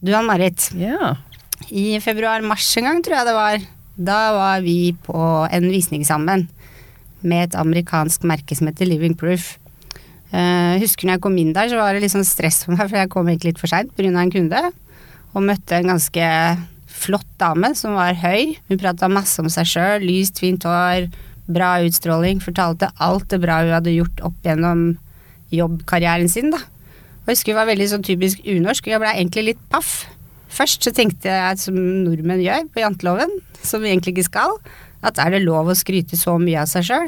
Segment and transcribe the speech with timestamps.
[0.00, 1.16] Du Ann Marit, Ja.
[1.70, 3.58] i februar-mars en gang tror jeg det var,
[3.96, 6.48] da var vi på en visning sammen
[7.22, 9.58] med et amerikansk merke som heter Living Proof.
[10.32, 12.88] Uh, husker når jeg kom inn der, så var det litt sånn stress for meg,
[12.88, 14.08] for jeg kom egentlig litt for seint pga.
[14.08, 14.72] en kunde.
[15.34, 16.26] Og møtte en ganske
[16.86, 18.56] flott dame som var høy.
[18.68, 21.10] Hun prata masse om seg sjøl, lyst, fint hår,
[21.46, 22.40] bra utstråling.
[22.40, 24.96] Fortalte alt det bra hun hadde gjort opp gjennom
[25.50, 26.58] jobbkarrieren sin, da.
[27.30, 29.90] Og jeg husker vi var veldig sånn typisk unorsk, og jeg blei egentlig litt paff.
[30.50, 34.56] Først så tenkte jeg, som nordmenn gjør på janteloven, som vi egentlig ikke skal,
[35.06, 37.06] at er det lov å skryte så mye av seg sjøl?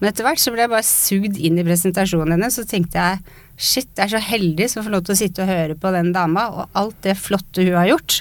[0.00, 3.22] Men etter hvert så ble jeg bare sugd inn i presentasjonen hennes, så tenkte jeg
[3.54, 6.10] shit, jeg er så heldig som får lov til å sitte og høre på den
[6.16, 8.18] dama, og alt det flotte hun har gjort.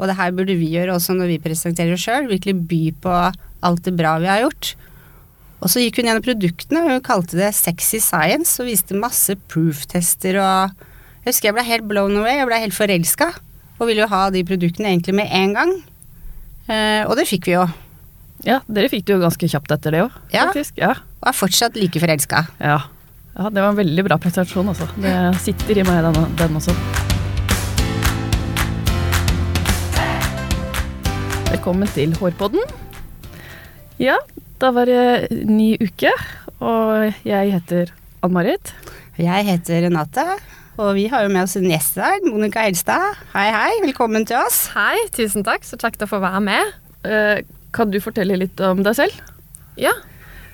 [0.00, 3.14] Og det her burde vi gjøre også når vi presenterer oss sjøl, virkelig by på
[3.22, 4.74] alt det bra vi har gjort.
[5.62, 9.36] Og så gikk hun gjennom produktene, og hun kalte det sexy science, og viste masse
[9.52, 10.88] proof-tester og
[11.22, 13.28] Jeg husker jeg ble helt blown away, jeg ble helt forelska,
[13.78, 15.70] og ville jo ha de produktene egentlig med en gang.
[16.66, 17.62] Eh, og det fikk vi jo,
[18.42, 20.48] ja, dere fikk det jo ganske kjapt etter det òg, Ja.
[20.48, 20.74] faktisk.
[20.82, 20.96] Ja.
[21.22, 22.46] og er fortsatt like forelska.
[22.60, 22.80] ja.
[23.32, 24.84] Ja, det var en veldig bra prestasjon, altså.
[25.00, 26.74] Det sitter i meg, den, den også.
[31.48, 32.60] Velkommen til Hårpodden.
[34.02, 34.18] Ja,
[34.62, 36.10] da var det ny uke,
[36.62, 37.90] og jeg heter
[38.22, 38.70] Ann-Marit.
[39.18, 40.24] Jeg heter Renate,
[40.78, 43.18] og vi har jo med oss en gjest i dag, Monica Helstad.
[43.34, 44.68] Hei, hei, velkommen til oss.
[44.76, 45.66] Hei, tusen takk.
[45.66, 46.70] Så kjekt å få være med.
[47.02, 49.18] Eh, Kan du fortelle litt om deg selv?
[49.80, 49.94] Ja,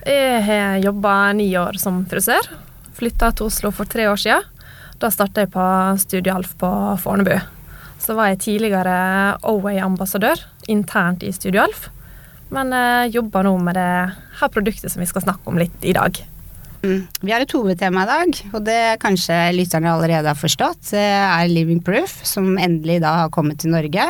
[0.07, 2.47] jeg har jobba ni år som frisør.
[2.95, 4.47] Flytta til Oslo for tre år siden.
[5.03, 5.65] Da starta jeg på
[5.99, 6.71] Studiealf på
[7.03, 7.35] Fornebu.
[7.99, 8.95] Så var jeg tidligere
[9.43, 11.89] Oway-ambassadør internt i Studiealf.
[12.55, 13.93] Men uh, jobber nå med det
[14.41, 16.17] her produktet som vi skal snakke om litt i dag.
[16.79, 17.01] Mm.
[17.21, 20.93] Vi har et hovedtema i dag, og det kanskje lytterne allerede har forstått.
[20.93, 24.07] Det er Living Proof, som endelig da har kommet til Norge.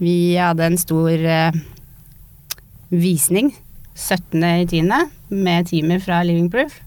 [0.00, 1.58] Vi hadde en stor uh,
[2.90, 3.52] visning
[3.96, 4.92] 17.10.
[5.30, 6.80] med teamet fra Living Proof.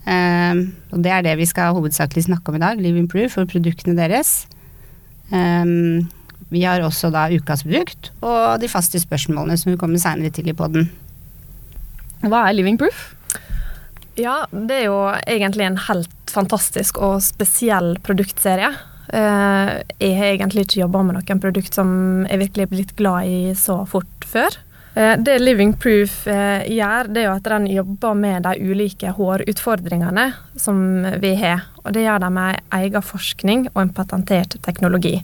[0.00, 3.50] Um, og det er det vi skal hovedsakelig snakke om i dag, Living Proof og
[3.52, 4.48] produktene deres.
[5.30, 5.66] Eh,
[6.50, 10.50] vi har også da ukas produkt og de faste spørsmålene som vi kommer seinere til
[10.50, 10.90] i poden.
[12.26, 13.14] Hva er Living Proof?
[14.20, 18.72] Ja, det er jo egentlig en helt fantastisk og spesiell produktserie.
[19.12, 23.30] Eh, Jeg har egentlig ikke jobba med noen produkt som jeg virkelig er blitt glad
[23.30, 24.58] i så fort før.
[24.94, 29.14] Eh, Det Living Proof eh, gjør, det er jo at den jobber med de ulike
[29.16, 31.64] hårutfordringene som vi har.
[31.84, 35.22] Og det gjør de med egen forskning og en patentert teknologi.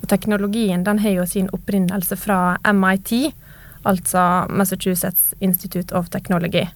[0.00, 3.32] Og teknologien den har jo sin opprinnelse fra MIT,
[3.84, 6.66] altså Massachusetts Institute of Technology.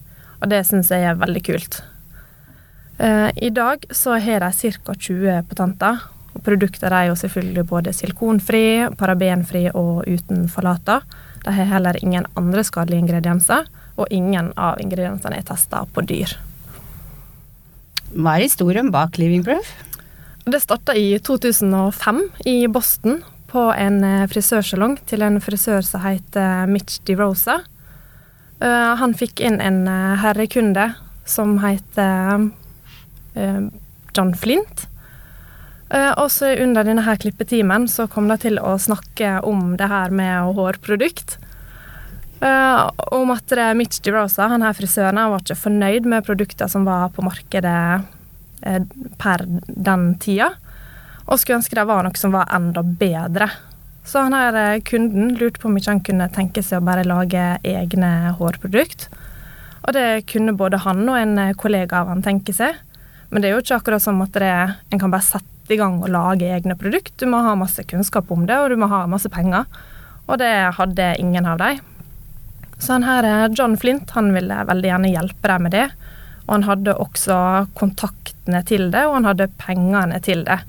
[0.42, 1.80] Og det syns jeg er veldig kult.
[2.98, 4.94] Eh, I dag så har de ca.
[4.94, 6.02] 20 patenter.
[6.34, 11.04] Og produkter er jo selvfølgelig både silikonfri, parabenfri og uten falater.
[11.44, 16.34] De har heller ingen andre skadelige ingredienser, og ingen av ingrediensene er testa på dyr.
[18.14, 19.70] Hva er historien bak Living Proof?
[20.44, 26.66] Det starta i 2005 i Boston, på en eh, frisørsalong til en frisør som heter
[26.69, 27.60] Mitch DeRosa.
[28.60, 30.91] Eh, Han fikk inn en eh, herrekunde
[31.25, 32.50] som heter
[33.38, 33.62] eh,
[34.12, 34.84] John Flint.
[35.88, 39.88] Eh, Og så under denne her klippetimen så kom de til å snakke om det
[39.88, 41.38] her med hårprodukt.
[42.44, 42.82] Eh,
[43.16, 47.15] om at Mitch DeRosa, han her frisøren, han var ikke fornøyd med produkter som var
[47.16, 48.11] på markedet eh,
[49.20, 50.50] per den tida,
[51.25, 53.48] og skulle ønske det var noe som var enda bedre.
[54.04, 57.06] Så han her eh, kunden lurte på om ikke han kunne tenke seg å bare
[57.08, 59.08] lage egne hårprodukt.
[59.84, 62.76] Og det kunne både han og en eh, kollega av han tenke seg.
[63.32, 64.52] Men det er jo ikke akkurat som at det,
[64.92, 67.16] en kan bare sette i gang og lage egne produkt.
[67.16, 69.64] Du må ha masse kunnskap om det, og du må ha masse penger.
[70.28, 71.81] Og det hadde ingen av dem.
[72.76, 75.88] Så han her, eh, John Flint han ville veldig gjerne hjelpe dem med det.
[76.44, 77.37] Og han hadde også
[77.78, 80.60] kontaktene til det, og han hadde pengene til det.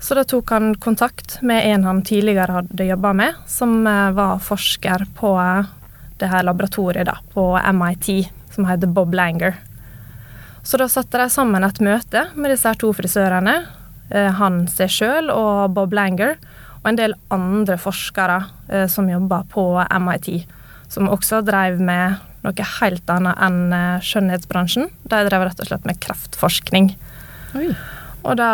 [0.00, 4.38] Så da tok han kontakt med en han tidligere hadde jobba med, som eh, var
[4.40, 5.68] forsker på eh,
[6.20, 9.58] det her laboratoriet da, på MIT, som heter Bob Langer.
[10.64, 13.58] Så da satte de sammen et møte med disse her to frisørene,
[14.08, 16.38] eh, han seg sjøl og Bob Langer,
[16.80, 18.38] og en del andre forskere
[18.88, 19.64] som jobba på
[20.00, 20.46] MIT,
[20.88, 24.90] som også drev med noe helt annet enn eh, skjønnhetsbransjen.
[25.04, 26.92] De drev rett og slett med kreftforskning.
[27.58, 27.70] Oi.
[28.24, 28.52] Og da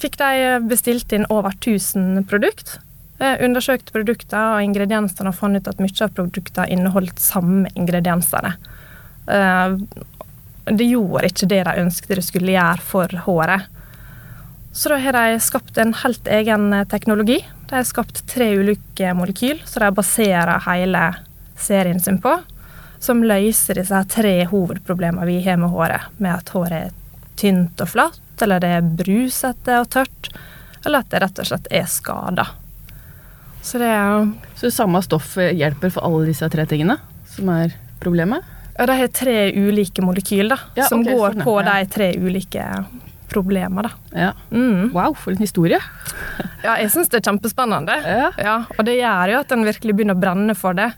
[0.00, 2.78] fikk de bestilt inn over 1000 produkt.
[3.16, 8.50] Undersøkt undersøkte produkter og ingrediensene og fant ut at mye av produktene inneholdt samme ingrediensene.
[9.32, 9.78] Eh,
[10.66, 13.72] det gjorde ikke det de ønsket det skulle gjøre for håret.
[14.76, 17.38] Så da har de skapt en helt egen eh, teknologi.
[17.70, 21.06] De har skapt tre ulike molekyl så de baserer hele
[21.56, 22.36] serien sin på.
[22.98, 26.08] Som løser disse tre hovedproblemene vi har med håret.
[26.18, 26.92] Med at håret er
[27.36, 30.30] tynt og flatt, eller det er brusete og tørt.
[30.86, 32.46] Eller at det rett og slett er skada.
[33.66, 36.98] Så det er Så samme stoff hjelper for alle disse tre tingene
[37.34, 38.44] som er problemet?
[38.78, 41.44] Ja, de har tre ulike molekyl da, Ja, som okay, går sånn, ja.
[41.44, 41.72] på Ja.
[41.72, 42.64] de tre ulike
[43.28, 43.82] problemene.
[43.82, 43.90] Da.
[44.14, 44.32] Ja.
[44.52, 44.92] Mm.
[44.94, 45.80] Wow, for en historie.
[46.62, 47.96] Ja, jeg syns det er kjempespennende.
[48.38, 48.64] Ja.
[48.78, 50.92] og det gjør jo at en virkelig begynner å brenne for det.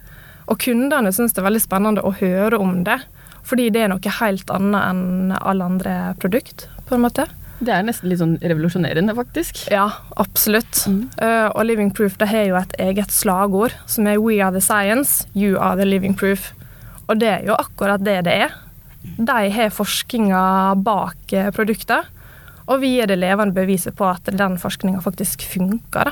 [0.49, 2.97] Og kundene syns det er veldig spennende å høre om det,
[3.45, 7.27] fordi det er noe helt annet enn alle andre produkt, på en måte.
[7.59, 9.65] Det er nesten litt sånn revolusjonerende, faktisk.
[9.71, 9.89] Ja,
[10.21, 10.85] absolutt.
[10.87, 11.01] Mm.
[11.19, 14.63] Uh, og Living Proof det har jo et eget slagord som er 'We are the
[14.63, 16.53] science, you are the living proof'.
[17.09, 18.55] Og det er jo akkurat det det er.
[19.17, 22.07] De har forskninga bak produktet,
[22.67, 26.11] og vi er det levende beviset på at den forskninga faktisk funker.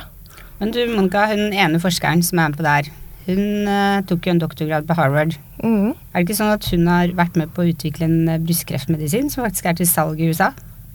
[0.58, 2.90] Men du, Monica, hun ene forskeren som er med på det her,
[3.28, 5.34] hun uh, tok jo en doktorgrad på Harvard.
[5.60, 5.92] Mm.
[5.92, 9.28] Er det ikke sånn at hun har vært med på å utvikle en eh, brystkreftmedisin
[9.32, 10.52] som faktisk er til salg i USA?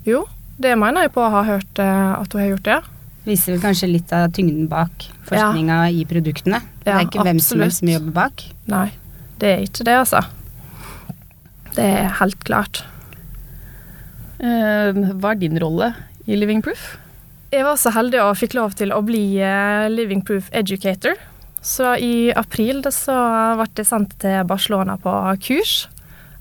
[0.07, 0.23] Jo,
[0.57, 2.79] det mener jeg på å ha hørt uh, at hun har gjort, det.
[3.27, 6.63] Viser vel kanskje litt av tyngden bak forskninga i produktene.
[6.83, 8.45] det Ja, er ikke hvem som helst som jobber bak.
[8.71, 8.87] Nei,
[9.43, 10.23] det er ikke det, altså.
[11.73, 12.81] Det er helt klart.
[14.41, 14.89] Uh,
[15.21, 15.93] hva er din rolle
[16.25, 16.95] i Living Proof?
[17.53, 19.37] Jeg var så heldig og fikk lov til å bli
[19.93, 21.13] Living Proof Educator.
[21.63, 23.15] Så i april så
[23.55, 25.13] ble jeg sendt til Barcelona på
[25.45, 25.87] kurs,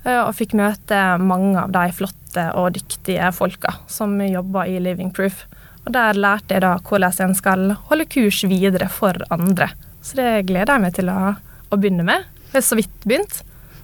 [0.03, 5.13] eh, og fikk møte mange av de flotte og dyktige folka som jobber i Living
[5.15, 5.45] Proof.
[5.85, 9.69] Og der lærte jeg da hvordan en skal holde kurs videre for andre.
[10.03, 11.33] Så det gleder jeg meg til å,
[11.71, 12.27] å begynne med.
[12.51, 13.39] Jeg har så vidt begynt.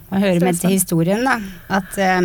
[0.10, 1.38] Man hører med til historien, da,
[1.80, 2.20] at eh,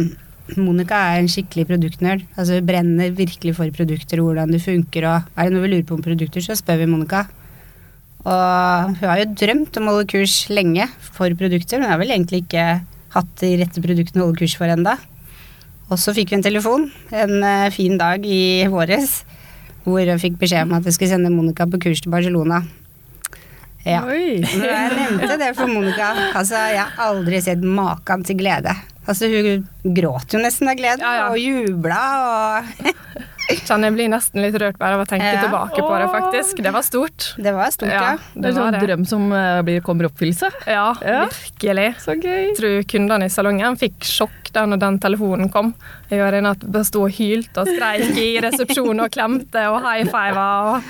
[0.58, 2.26] Monica er en skikkelig produktnerd.
[2.34, 5.72] Altså hun brenner virkelig for produkter og hvordan det funker, og er det noe vi
[5.76, 7.26] lurer på om produkter, så spør vi Monica.
[8.24, 12.12] Og hun har jo drømt om å holde kurs lenge for produkter, men har vel
[12.14, 12.64] egentlig ikke
[13.14, 14.96] hatt de rette produktene å holde kurs for enda.
[15.92, 19.18] Og så fikk vi en telefon en eh, fin dag i våres,
[19.84, 22.62] hvor hun fikk beskjed om at vi skulle sende Monica på kurs til Barcelona.
[23.84, 24.00] Ja.
[24.08, 24.40] Oi!
[24.40, 28.72] Når jeg nevnte det for Monica, altså jeg har aldri sett maken til glede.
[29.04, 31.26] Altså hun gråt jo nesten av glede, Ja, ja.
[31.28, 32.86] og jubla og
[33.64, 35.42] Kjenner jeg blir nesten litt rørt bare av å tenke Ja.
[35.44, 36.62] tilbake på det, faktisk.
[36.64, 37.34] Det var stort.
[37.36, 38.00] Det var stort, ja.
[38.02, 38.80] Ja, Det det er en sånn det.
[38.88, 40.50] drøm som eh, blir, kommer i oppfyllelse.
[40.66, 41.26] Ja, Ja.
[41.26, 41.94] virkelig.
[42.00, 42.48] Så gøy.
[42.48, 45.74] Jeg tror kundene i salongen fikk sjokk da når den telefonen kom.
[46.10, 49.82] Jeg var inne at jeg sto og hylte og skreik i resepsjonen og klemte og
[49.82, 50.46] high fiva
[50.76, 50.82] og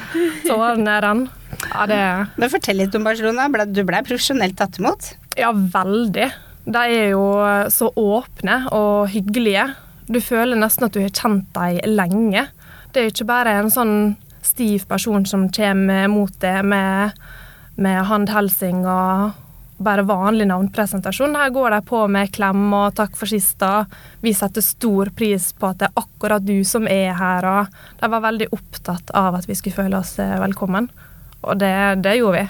[0.47, 1.29] tårene rann.
[1.73, 3.49] Ja, det Men fortell litt om Barcelona.
[3.73, 5.15] Du ble profesjonelt tatt imot.
[5.37, 6.31] Ja, veldig.
[6.67, 7.25] De er jo
[7.69, 9.75] så åpne og hyggelige.
[10.07, 12.49] Du føler nesten at du har kjent dem lenge.
[12.93, 13.95] Det er jo ikke bare en sånn
[14.45, 17.17] stiv person som kommer mot deg med,
[17.81, 19.41] med handhelsing og
[19.85, 21.35] bare vanlig navnpresentasjon.
[21.37, 23.63] Her går de på med klem og takk for sist.
[24.23, 27.49] Vi setter stor pris på at det er akkurat du som er her.
[27.49, 30.91] og De var veldig opptatt av at vi skulle føle oss eh, velkommen.
[31.43, 31.75] Og det,
[32.05, 32.49] det gjorde vi.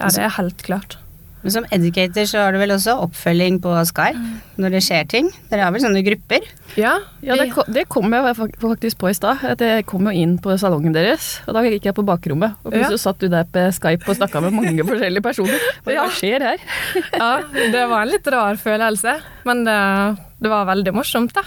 [0.00, 0.98] Ja, det er helt klart.
[1.46, 4.18] Men som educator så har du vel også oppfølging på Skype
[4.58, 5.28] når det skjer ting.
[5.50, 6.42] Dere har vel sånne grupper?
[6.76, 9.38] Ja, Ja, det, vi- det kom jeg faktisk på i stad.
[9.62, 12.56] Jeg kom jo inn på salongen deres, og da gikk jeg på bakrommet.
[12.64, 15.58] Og plutselig satt du der på Skype og snakka med mange forskjellige personer.
[15.86, 16.08] Hva Ja.
[16.10, 16.58] skjer her?
[17.14, 19.78] ja, det var en litt rar følelse, men det,
[20.42, 21.42] det var veldig morsomt, da.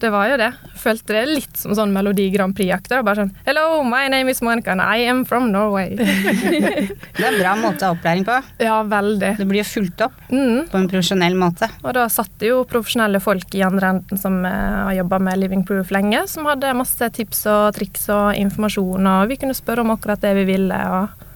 [0.00, 0.48] Det var jo det.
[0.80, 3.02] Følte det litt som sånn Melodi Grand Prix-aktig.
[3.04, 5.94] Bare sånn Hello, my name is Monica and I am from Norway.
[6.00, 8.38] Det er en bra måte å ha opplæring på.
[8.64, 9.34] ja, veldig.
[9.38, 10.68] Det blir jo fulgt opp Mm.
[10.70, 11.68] på en profesjonell måte.
[11.84, 15.38] Og da satt det jo profesjonelle folk i andre enden som eh, har jobba med
[15.42, 19.84] Living Proof lenge, som hadde masse tips og triks og informasjon, og vi kunne spørre
[19.84, 20.78] om akkurat det vi ville.
[20.96, 21.26] og,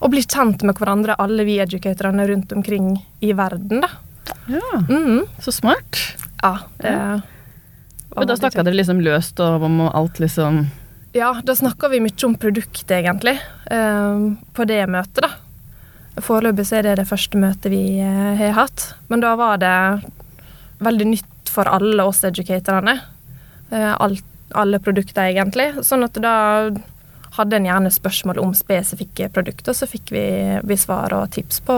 [0.00, 3.90] og bli kjent med hverandre, alle vi educatorene rundt omkring i verden, da.
[4.48, 5.26] Ja, Mhm.
[5.42, 5.98] Så smart.
[6.42, 7.22] Ja, det var
[8.16, 10.64] Og da snakka dere liksom løst om alt liksom
[11.14, 13.36] Ja, da snakka vi mye om produktet, egentlig,
[13.70, 15.30] eh, på det møtet, da.
[16.20, 18.92] Foreløpig så er det det første møtet vi eh, har hatt.
[19.10, 19.74] Men da var det
[20.78, 23.00] veldig nytt for alle oss educatorene.
[23.70, 24.22] Eh, alt,
[24.54, 25.72] alle produkter, egentlig.
[25.86, 26.70] Sånn at da
[27.36, 30.24] hadde en gjerne spørsmål om spesifikke produkter, så fikk vi,
[30.66, 31.76] vi svar og tips på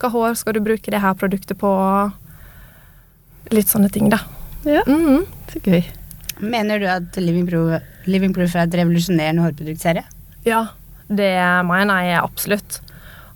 [0.00, 1.70] hva hår skal du bruke det her produktet på.
[3.52, 4.22] Litt sånne ting, da.
[4.64, 5.26] Ja, Mhm.
[5.52, 5.84] så gøy.
[6.40, 10.04] Mener du at Living Proof, Living Proof er et revolusjonerende hårproduktserie?
[10.44, 10.66] Ja,
[11.08, 11.32] det
[11.66, 12.80] mener jeg absolutt.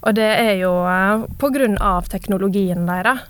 [0.02, 1.26] Og det er jo pga.
[1.38, 3.20] på grunn av teknologien deres.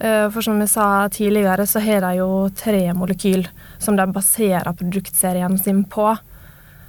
[0.00, 3.46] Eh, For som jeg sa tidligere, så har de jo tre molekyl
[3.78, 6.16] som de baserer produktserien sin på.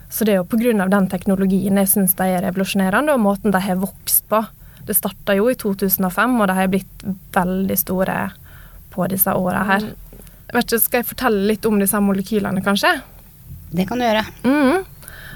[0.09, 0.87] Så det er jo pga.
[0.89, 4.45] den teknologien jeg syns de er revolusjonerende, og måten de har vokst på.
[4.85, 8.31] Det starta jo i 2005, og de har blitt veldig store
[8.91, 9.81] på disse åra her.
[10.53, 12.95] Vet ikke, Skal jeg fortelle litt om disse molekylene, kanskje?
[13.71, 14.23] Det kan du gjøre.
[14.43, 14.85] Mm.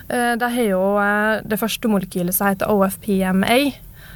[0.09, 3.57] Eh, De har jo eh, det første molekylet som heter OFPMA.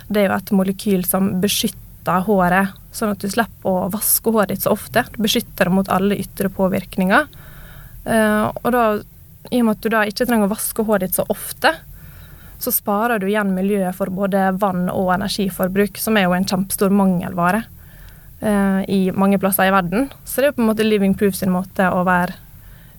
[0.10, 4.54] Det er jo et molekyl som beskytter håret, sånn at du slipper å vaske håret
[4.56, 5.04] ditt så ofte.
[5.14, 7.28] Du beskytter det mot alle ytre påvirkninger.
[8.08, 8.86] Eh, Og da,
[9.52, 11.76] i og med at du da ikke trenger å vaske håret ditt så ofte,
[12.58, 16.90] så sparer du igjen miljøet for både vann og energiforbruk, som er jo en kjempestor
[16.90, 17.68] mangelvare
[18.42, 20.10] eh, i mange plasser i verden.
[20.26, 22.36] Så det er på en måte Living Proof sin måte å være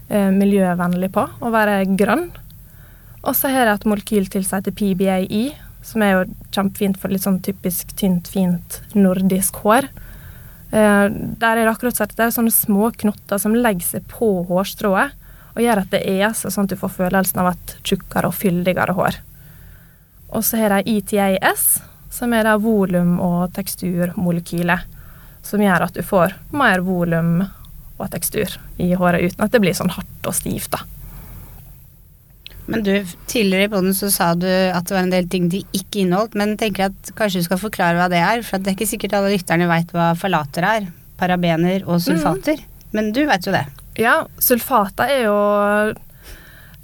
[0.08, 2.28] eh, miljøvennlig på, å være grønn.
[3.24, 5.44] Og så har jeg et molekyl til seg til PBAI,
[5.84, 9.88] som er jo kjempefint for litt sånn typisk tynt, fint nordisk hår.
[10.70, 14.42] Eh, der er det akkurat at det er sånne små knotter som legger seg på
[14.50, 15.16] hårstrået
[15.58, 18.94] og gjør at det eser, sånn at du får følelsen av et tjukkere og fyldigere
[18.94, 19.16] hår.
[20.28, 21.80] Og så har de ETAS,
[22.14, 24.97] som er det volum- og teksturmolekylet,
[25.48, 27.40] som gjør at du får mer volum
[27.98, 30.70] og tekstur i håret uten at det blir sånn hardt og stivt.
[30.76, 30.84] da.
[32.68, 32.92] Men du,
[33.26, 36.36] tidligere i poden så sa du at det var en del ting de ikke inneholdt,
[36.36, 39.16] men tenker at kanskje du skal forklare hva det er, for det er ikke sikkert
[39.16, 40.90] alle lytterne veit hva falater er.
[41.18, 42.60] Parabener og sulfater.
[42.92, 43.64] Men du veit jo det.
[43.98, 45.38] Ja, sulfater er jo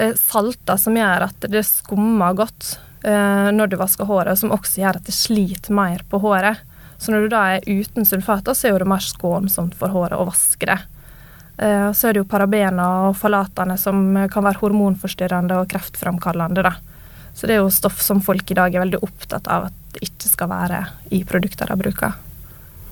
[0.00, 4.80] eh, salter som gjør at det skummer godt eh, når du vasker håret, som også
[4.80, 6.64] gjør at det sliter mer på håret.
[6.98, 10.26] Så når du da er uten sulfater, så er det mer skånsomt for håret å
[10.28, 10.80] vaske det.
[11.58, 16.66] Eh, så er det jo parabener og falatene som kan være hormonforstyrrende og kreftfremkallende.
[16.66, 16.74] Da.
[17.34, 20.06] Så det er jo stoff som folk i dag er veldig opptatt av at det
[20.08, 20.84] ikke skal være
[21.14, 22.20] i produkter de bruker.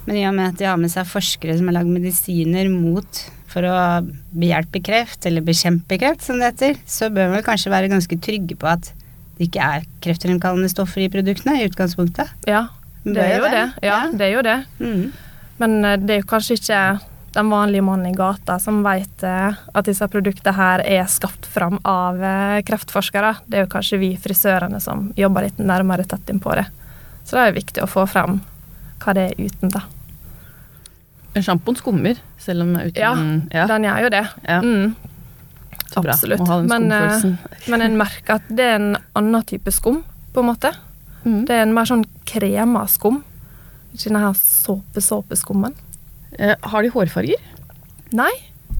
[0.06, 3.22] Men i og med at de har med seg forskere som har lagd medisiner mot
[3.52, 3.76] for å
[4.32, 8.18] behjelpe kreft, eller bekjempe kreft, som det heter, så bør man vel kanskje være ganske
[8.24, 8.88] trygge på at
[9.36, 12.32] det ikke er kreftfremkallende stoffer i produktene i utgangspunktet.
[12.48, 12.66] Ja,
[13.02, 13.64] det er jo det.
[13.82, 14.58] Ja, det er jo det.
[14.78, 15.12] Mm.
[15.62, 16.82] Men eh, det er jo kanskje ikke
[17.32, 21.78] den vanlige mannen i gata som vet eh, at disse produktene her er skapt fram
[21.88, 23.34] av eh, kreftforskere.
[23.46, 26.66] Det er jo kanskje vi frisørene som jobber litt nærmere tett inn på det.
[27.24, 28.40] Så det er viktig å få frem
[29.02, 29.82] hva det er uten, da.
[31.32, 33.14] Men sjampoen skummer, selv om uten Ja,
[33.54, 33.64] ja.
[33.70, 34.22] Den gjør jo det.
[34.44, 34.58] Ja.
[34.60, 34.92] Mm,
[35.96, 36.42] absolutt.
[36.68, 36.92] Men,
[37.72, 40.02] men en merker at det er en annen type skum,
[40.34, 40.74] på en måte.
[41.24, 41.44] Mm.
[41.46, 43.20] Det er en mer sånn krema skum.
[43.94, 45.74] Ikke denne her såpe-såpeskummen.
[46.38, 47.40] Eh, Har de hårfarger?
[48.12, 48.30] Nei,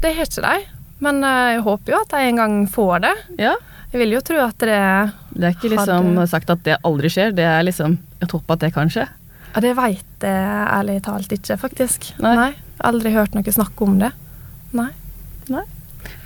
[0.03, 0.65] det har ikke de.
[1.05, 3.15] Men eh, jeg håper jo at de en gang får det.
[3.39, 3.55] Ja.
[3.93, 4.77] Jeg vil jo tro at det
[5.37, 8.51] Det er ikke liksom Hadde- sagt at det aldri skjer, det er liksom et håp
[8.55, 9.05] at det kan skje.
[9.53, 12.07] Ja, det veit jeg ærlig talt ikke, faktisk.
[12.25, 12.55] Nei.
[12.81, 14.13] Aldri hørt noe snakk om det.
[14.73, 14.89] Nei.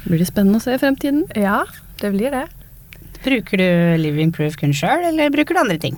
[0.07, 1.25] Blir det spennende å se i fremtiden?
[1.35, 1.65] Ja,
[1.99, 2.45] det blir det.
[3.25, 5.97] Bruker du Living Proof kun sjøl, eller bruker du andre ting?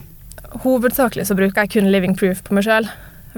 [0.48, 2.88] Hovedsakelig så bruker jeg kun Living Proof på meg sjøl.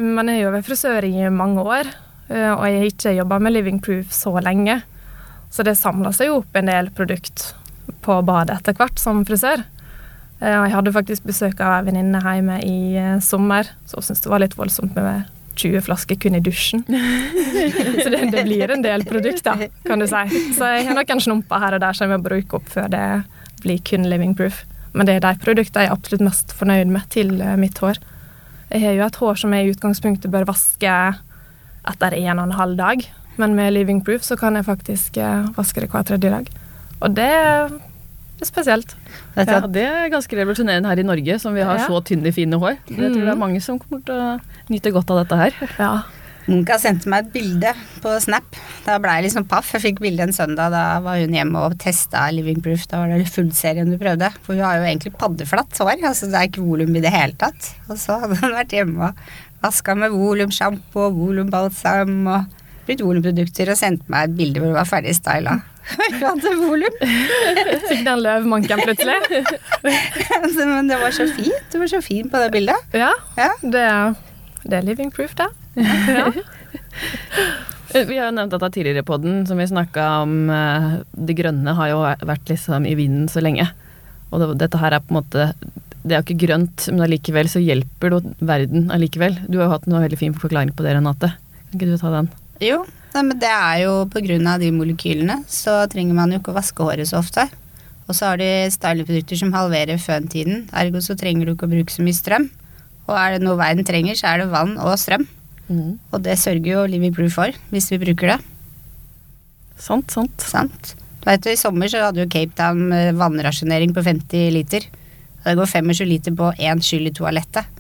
[0.01, 1.89] Men jeg har vært frisør i mange år,
[2.31, 4.81] eh, og jeg har ikke jobba med Living Proof så lenge.
[5.51, 7.49] Så det samla seg jo opp en del produkt
[8.05, 9.65] på badet etter hvert som frisør.
[10.41, 14.07] Eh, Og jeg hadde faktisk besøk av ei venninne hjemme i eh, sommer, så hun
[14.07, 15.27] syntes det var litt voldsomt med
[15.61, 16.87] 20 flasker kun i dusjen.
[18.03, 20.23] så det, det blir en del produkter, kan du si.
[20.57, 23.05] Så jeg har noen snumper her og der som jeg må bruke opp før det
[23.61, 24.63] blir kun Living Proof.
[24.93, 27.99] Men det er de produktene jeg er absolutt mest fornøyd med til eh, mitt hår.
[28.71, 30.95] Jeg har jo et hår som jeg i utgangspunktet bør vaske
[31.91, 33.05] etter en og en halv dag,
[33.41, 36.51] men med Living Proof så kan jeg faktisk eh, vaske det hver tredje dag.
[37.01, 37.71] Og det er
[38.45, 38.95] spesielt.
[39.37, 42.79] Ja, det er ganske revolusjonerende her i Norge, som vi har så tynne, fine hår.
[42.89, 43.39] Jeg tror det er Mhm.
[43.41, 45.53] mange som kommer til å nyte godt av dette her.
[45.79, 45.91] Ja.
[46.49, 47.71] Munka sendte meg et bilde
[48.03, 48.57] på Snap.
[48.87, 49.69] Da ble jeg liksom paff.
[49.77, 50.73] Jeg fikk bilde en søndag.
[50.73, 52.87] Da var hun hjemme og testa Living Proof.
[52.91, 54.31] Da var det fullserien du prøvde.
[54.47, 56.01] For hun har jo egentlig paddeflatt hår.
[56.11, 57.71] Altså det er ikke volum i det hele tatt.
[57.91, 59.21] Og så hadde hun vært hjemme og
[59.61, 62.57] vaska med volumsjampo og volumbalsam og
[62.89, 65.59] brukt volumprodukter og sendte meg et bilde hvor hun var ferdig styla.
[65.91, 66.97] Hun hadde volum.
[67.91, 69.45] Fikk den løvmanken plutselig.
[70.59, 71.65] Men det var så fint.
[71.73, 72.93] Du var så fin på det bildet.
[72.95, 73.49] Ja, Ja.
[73.63, 73.87] det,
[74.65, 75.49] det er Living Proof, det.
[75.81, 76.31] Ja.
[77.91, 80.35] Vi har jo nevnt dette tidligere på den, som vi snakka om.
[80.55, 81.97] eh, Det grønne har jo
[82.29, 83.67] vært liksom i vinden så lenge.
[84.31, 85.49] Og det, dette her er på en måte
[86.05, 89.35] Det er jo ikke grønt, men allikevel så hjelper det verden allikevel.
[89.51, 91.33] Du har jo hatt en veldig fin forklaring på det, Renate.
[91.73, 92.31] Kan ikke du ta den?
[92.63, 92.79] Jo,
[93.17, 96.55] nei, men det er jo på grunn av de molekylene, så trenger man jo ikke
[96.55, 97.45] å vaske håret så ofte.
[98.09, 101.93] Og så har de styleprodukter som halverer føntiden, ergo så trenger du ikke å bruke
[101.93, 102.49] så mye strøm.
[103.11, 105.27] Og er det noe verden trenger, så er det vann og strøm.
[105.71, 108.39] Og det sørger jo Living Proof for, hvis vi bruker det.
[109.81, 110.43] Sant, sant.
[110.45, 110.95] Sant?
[111.21, 114.87] Du vet, I sommer så hadde jo Cape Town eh, vannrasjonering på 50 liter.
[115.41, 117.79] Og det går 25 liter på én skyld i toalettet.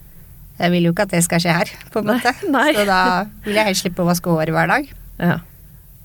[0.60, 2.34] Jeg vil jo ikke at det skal skje her, på en Nei, måte.
[2.56, 2.68] nei.
[2.76, 3.00] Så da
[3.46, 4.90] vil jeg helst slippe å vaske håret hver dag.
[5.20, 5.38] Ja.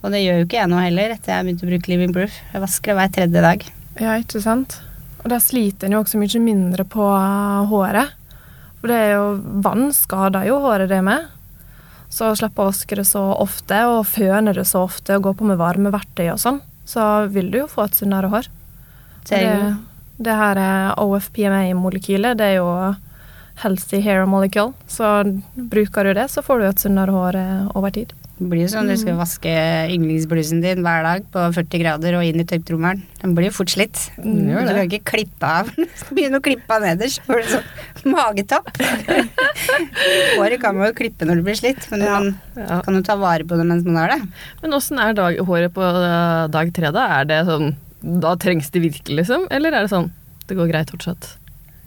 [0.02, 2.16] Og det gjør jo ikke jeg nå heller, etter jeg har begynt å bruke Living
[2.16, 2.36] Proof.
[2.54, 3.66] Jeg vasker det hver tredje dag.
[4.00, 4.78] Ja, ikke sant?
[5.24, 7.08] Og da sliter en jo også mye mindre på
[7.72, 8.14] håret.
[8.80, 9.30] For det er jo
[9.66, 11.32] vann skader jo håret det med.
[12.16, 15.34] Så slipper slippe å vaske det så ofte, og føne det så ofte, og gå
[15.36, 18.48] på med varmeverktøy og sånn, så vil du jo få et sunnere hår.
[19.28, 19.42] Det,
[20.24, 20.62] det her
[21.02, 22.70] OFPMA-molekylet, det er jo
[23.64, 24.74] healthy hair molecule.
[24.88, 25.24] Så
[25.56, 28.14] bruker du det, så får du et sunnere hår eh, over tid.
[28.36, 29.52] Det blir jo sånn du skal vaske
[29.94, 33.06] yndlingsblusen din hver dag på 40 grader og inn i tørketrommelen.
[33.22, 34.02] Den blir jo fort slitt.
[34.20, 35.70] Mm, Du kan ikke klippe av.
[36.02, 38.68] Skal begynne å klippe av nederst, så får du sånn magetopp.
[40.36, 42.20] Håret kan man jo klippe når det blir slitt, men Ja.
[42.20, 44.20] man kan jo ta vare på det mens man har det.
[44.62, 47.08] Men åssen er dag, håret på eh, dag tre, da?
[47.22, 47.76] Er det sånn
[48.06, 49.48] Da trengs det virkelig, liksom?
[49.50, 50.12] Eller er det sånn
[50.46, 51.38] det går greit fortsatt?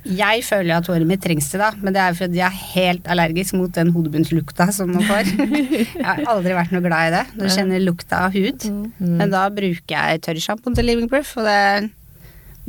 [0.09, 3.09] Jeg føler at håret mitt trengs det, da, men det er fordi jeg er helt
[3.13, 5.29] allergisk mot den hodebunnslukta som man får.
[5.37, 7.25] Jeg har aldri vært noe glad i det.
[7.37, 8.65] Du kjenner lukta av hud.
[8.73, 9.19] Mm.
[9.21, 11.91] Men da bruker jeg tørrsjampo til Living Proof, og det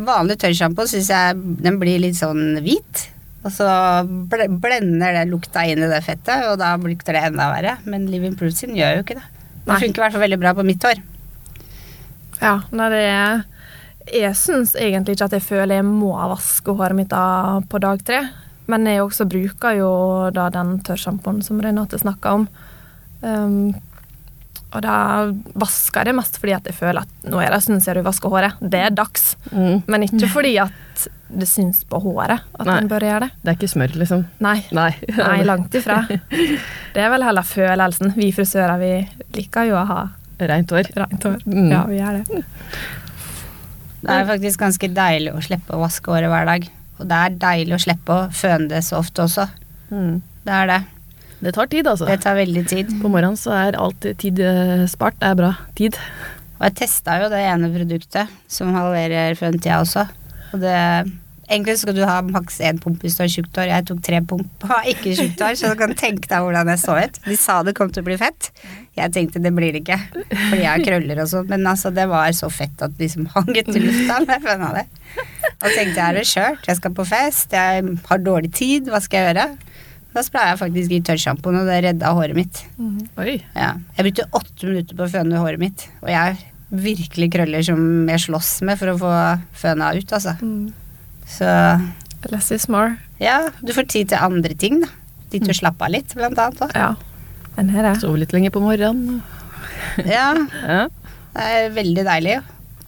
[0.09, 3.05] vanlig tørrsjampo syns jeg den blir litt sånn hvit.
[3.47, 3.69] Og så
[4.31, 7.77] ble- blender det lukta inn i det fettet, og da lukter det enda verre.
[7.87, 9.27] Men Living Proof sin gjør jo ikke det.
[9.63, 10.99] Det funker i hvert fall veldig bra på mitt hår.
[12.41, 13.41] Ja, når det er
[14.13, 18.01] Jeg syns egentlig ikke at jeg føler jeg må vaske håret mitt da på dag
[18.05, 18.23] tre.
[18.69, 19.91] Men jeg også bruker jo
[20.33, 22.49] da den tørrsjampoen som Renate snakka om.
[23.21, 23.71] Um,
[24.69, 24.95] og da
[25.57, 28.03] vasker jeg det mest fordi at jeg føler at nå er det en jeg du
[28.05, 28.59] vasker håret.
[28.61, 29.31] Det er dags.
[29.49, 29.81] Mm.
[29.89, 32.77] Men ikke fordi at det syns på håret at Nei.
[32.83, 33.31] en bør gjøre det.
[33.41, 34.23] Det er ikke smør, liksom?
[34.45, 34.59] Nei.
[34.75, 34.91] Nei.
[35.17, 36.03] Nei, langt ifra.
[36.09, 38.13] Det er vel heller følelsen.
[38.17, 38.93] Vi frisører vi
[39.37, 39.99] liker jo å ha
[40.39, 40.87] Reint hår.
[40.95, 41.41] rent hår.
[41.49, 41.67] Mm.
[41.67, 42.43] Ja, vi gjør det.
[43.99, 46.69] Det er faktisk ganske deilig å slippe å vaske håret hver dag.
[46.99, 49.47] Og det er deilig å slippe å føne det så ofte også.
[49.91, 50.19] Mm.
[50.45, 50.79] Det er det.
[51.39, 52.07] Det tar tid, altså.
[52.09, 52.91] Det tar veldig tid.
[52.99, 55.15] På morgenen så er alltid tid eh, spart.
[55.21, 55.99] Det er bra tid.
[56.59, 60.03] Og jeg testa jo det ene produktet som halverer føntida også.
[60.51, 60.75] Og det
[61.49, 63.71] Egentlig skal du ha maks én pump hvis du har tjukt hår.
[63.71, 66.69] Jeg tok tre pump og har ikke tjukt hår, så du kan tenke deg hvordan
[66.69, 67.17] jeg så ut.
[67.25, 68.51] De sa det kom til å bli fett.
[68.99, 71.47] Jeg tenkte det blir det ikke, fordi jeg har krøller og sånn.
[71.49, 74.69] Men altså, det var så fett at det liksom hang i lufta når jeg føna
[74.77, 74.85] det.
[75.59, 79.01] Og tenkte jeg er det kjørt, jeg skal på fest, jeg har dårlig tid, hva
[79.03, 79.47] skal jeg gjøre?
[80.13, 82.61] Da spraya jeg faktisk i tørrsjampoen, og det redda håret mitt.
[83.21, 83.39] Oi.
[83.53, 83.73] Ja.
[83.97, 87.81] Jeg brukte åtte minutter på å føne håret mitt, og jeg har virkelig krøller som
[88.09, 89.11] jeg slåss med for å få
[89.63, 90.35] føna ut, altså.
[91.29, 91.47] Så
[92.31, 92.97] Less is more.
[93.21, 94.89] ja, du får tid til andre ting, da.
[95.31, 96.59] til å slappe av litt, blant annet.
[96.59, 96.67] Da.
[96.75, 96.89] Ja,
[97.55, 97.93] den er det.
[98.01, 99.21] Sove litt lenger på morgenen.
[100.05, 100.33] Ja,
[100.67, 100.87] Ja.
[101.35, 102.39] det er veldig deilig.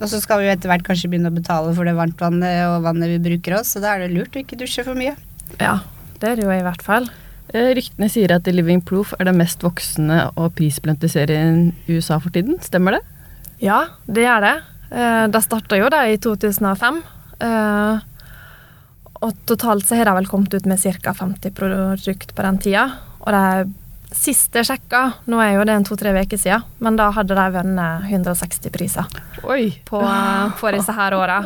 [0.02, 2.82] Og så skal vi jo etter hvert kanskje begynne å betale for det varmtvannet og
[2.88, 5.14] vannet vi bruker oss, så da er det lurt å ikke dusje for mye.
[5.62, 5.76] Ja,
[6.20, 7.06] det er det jo i hvert fall.
[7.54, 12.00] Eh, Ryktene sier at The Living Proof er den mest voksende og prisbelønte serien i
[12.00, 12.58] USA for tiden.
[12.66, 13.04] Stemmer det?
[13.62, 14.56] Ja, det gjør det.
[14.92, 17.02] Eh, Det starta jo da i 2005.
[19.22, 21.14] eh, Og totalt så har de vel kommet ut med ca.
[21.14, 22.90] 50 produkt på den tida.
[23.22, 23.72] Og det
[24.18, 28.10] siste sjekka, nå er jo det en to-tre uker siden, men da hadde de vunnet
[28.10, 29.08] 160 priser
[29.48, 29.72] Oi.
[29.88, 30.02] på,
[30.60, 31.38] på disse her åra.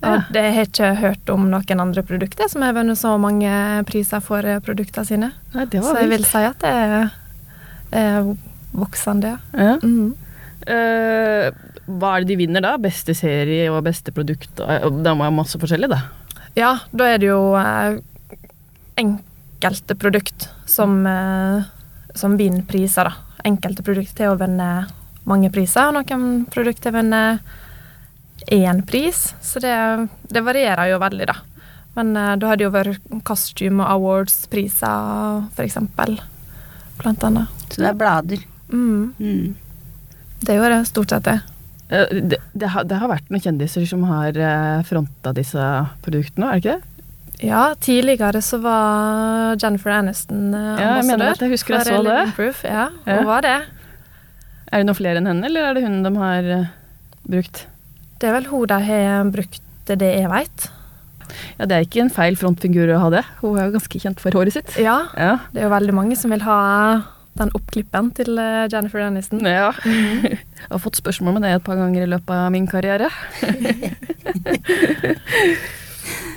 [0.00, 3.50] Og det har jeg ikke hørt om noen andre produkter som har vunnet så mange
[3.88, 5.28] priser for eh, produktene sine.
[5.52, 7.10] Nei, det Så jeg vil si at det er,
[8.00, 8.30] er
[8.72, 9.76] voksende, ja.
[9.82, 10.14] Mm.
[10.70, 11.50] Eh,
[11.90, 12.76] hva er det de vinner da?
[12.80, 14.52] Beste serie og beste produkt?
[14.56, 16.00] Det er masse forskjellig, da.
[16.58, 17.98] Ja, da er det jo eh,
[19.00, 21.62] enkelte produkt som, eh,
[22.14, 23.12] som vinner priser, da.
[23.48, 24.70] Enkelte produkt til å vinne
[25.30, 27.22] mange priser, og noen produkt til å vinne
[28.50, 29.30] én pris.
[29.44, 29.76] Så det,
[30.32, 31.36] det varierer jo veldig, da.
[31.98, 36.18] Men eh, da det jo vært Costume Awards-priser, eksempel.
[37.00, 37.48] Blant annet.
[37.70, 38.46] Så det er blader.
[38.70, 39.54] Mm, Mm.
[40.46, 41.40] det jo det stort sett, det.
[41.90, 45.64] Eh, det, det, har, det har vært noen kjendiser som har uh, fronta disse
[46.04, 46.86] produktene, er det ikke det?
[47.40, 50.82] Ja, tidligere så var Jennifer Aniston ambassadør.
[50.84, 52.18] Ja, jeg mener at jeg husker jeg så det.
[52.36, 52.64] Proof.
[52.68, 53.16] Ja, Ja.
[53.16, 53.54] hun var det.
[54.70, 56.66] Er det noen flere enn henne, eller er det hun de har eh,
[57.26, 57.62] brukt?
[58.20, 60.68] Det er vel hun de har brukt, det det jeg veit.
[61.58, 63.24] Ja, det er ikke en feil frontfigur å ha det.
[63.40, 64.76] Hun er jo ganske kjent for håret sitt.
[64.78, 65.38] Ja, Ja.
[65.54, 66.58] det er jo veldig mange som vil ha
[67.40, 69.44] den oppklippen til eh, Jennifer Aniston.
[69.46, 69.72] ja.
[70.60, 73.10] Jeg har fått spørsmål med det et par ganger i løpet av min karriere.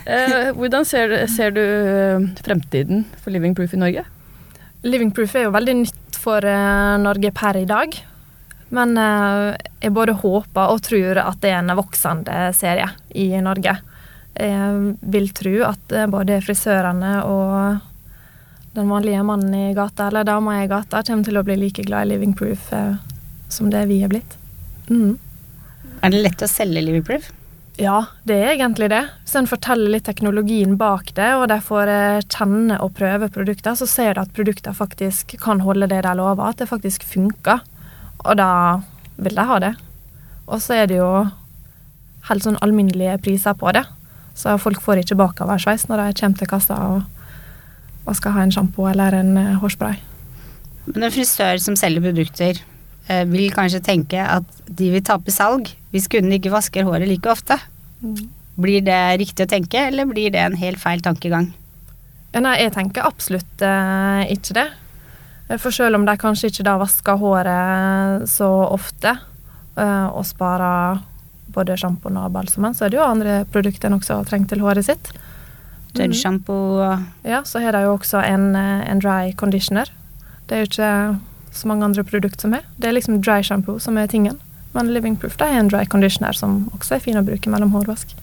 [0.03, 4.01] Eh, hvordan ser, ser du eh, fremtiden for Living Proof i Norge?
[4.83, 6.43] Living Proof er jo veldig nytt for
[6.99, 7.95] Norge per i dag.
[8.75, 13.77] Men jeg både håper og tror at det er en voksende serie i Norge.
[14.35, 17.92] Jeg vil tro at både frisørene og
[18.73, 22.07] den vanlige mannen i gata eller dama i gata kommer til å bli like glad
[22.07, 22.95] i Living Proof eh,
[23.53, 24.37] som det vi er blitt.
[24.89, 25.17] Mm.
[26.01, 27.29] Er det lett å selge Living Proof?
[27.77, 29.01] Ja, det er egentlig det.
[29.23, 33.77] Hvis en forteller litt teknologien bak det, og de får eh, kjenne og prøve produkter,
[33.77, 37.63] så ser de at produktene faktisk kan holde det de lover, at det faktisk funker.
[38.23, 38.51] Og da
[39.17, 39.73] vil de ha det.
[40.45, 41.09] Og så er det jo
[42.29, 43.85] helt sånn alminnelige priser på det.
[44.37, 47.01] Så folk får ikke bakoversveis når de kommer til kassa og,
[48.03, 49.97] og skal ha en sjampo eller en eh, hårspray.
[50.89, 52.59] Men en frisør som selger produkter,
[53.07, 57.29] eh, vil kanskje tenke at de vil tape salg hvis kunden ikke vasker håret like
[57.31, 57.57] ofte.
[58.59, 61.51] Blir det riktig å tenke, eller blir det en helt feil tankegang?
[62.33, 64.69] Nei, jeg tenker absolutt eh, ikke det.
[65.61, 69.13] For selv om de kanskje ikke da vasker håret så ofte,
[69.77, 71.01] eh, og sparer
[71.53, 74.87] både sjampoen og balsamen, så er det jo andre produkter en også trenger til håret
[74.87, 75.11] sitt.
[75.93, 79.89] Tørrsjampo og Ja, så har de jo også en, eh, en dry conditioner.
[80.47, 81.19] Det er jo ikke
[81.53, 82.65] så mange andre produkter som er.
[82.77, 84.39] Det er liksom dry shampoo som er tingen.
[84.73, 87.71] Men Living Proof det er en dry conditioner som også er fin å bruke mellom
[87.75, 88.15] hårvask.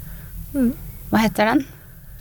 [0.55, 0.73] Mm.
[1.11, 1.65] Hva heter den?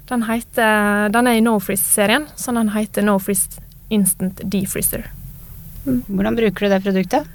[0.09, 3.61] Den, heter, den er i No Freeze-serien, så den heter No Freeze
[3.93, 5.07] Instant Defreezer.
[5.85, 7.27] Hvordan bruker du det produktet?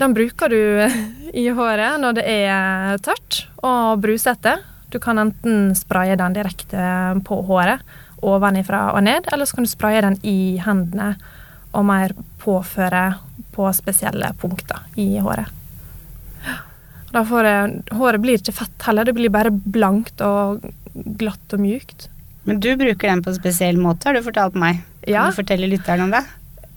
[0.00, 0.60] Den bruker du
[1.44, 4.58] i håret når det er tørt og brusete.
[4.94, 6.80] Du kan enten spraye den direkte
[7.26, 7.80] på håret,
[8.22, 11.16] ovenifra og ned, eller så kan du spraye den i hendene
[11.74, 13.00] og mer påføre
[13.56, 15.50] på spesielle punkter i håret.
[17.10, 17.50] Da får
[17.90, 20.62] håret blir ikke fett heller, det blir bare blankt og
[20.94, 22.06] glatt og mjukt.
[22.46, 24.78] Men du bruker den på en spesiell måte, har du fortalt meg.
[25.02, 25.24] Ja.
[25.24, 26.22] Kan du fortelle lytteren om det?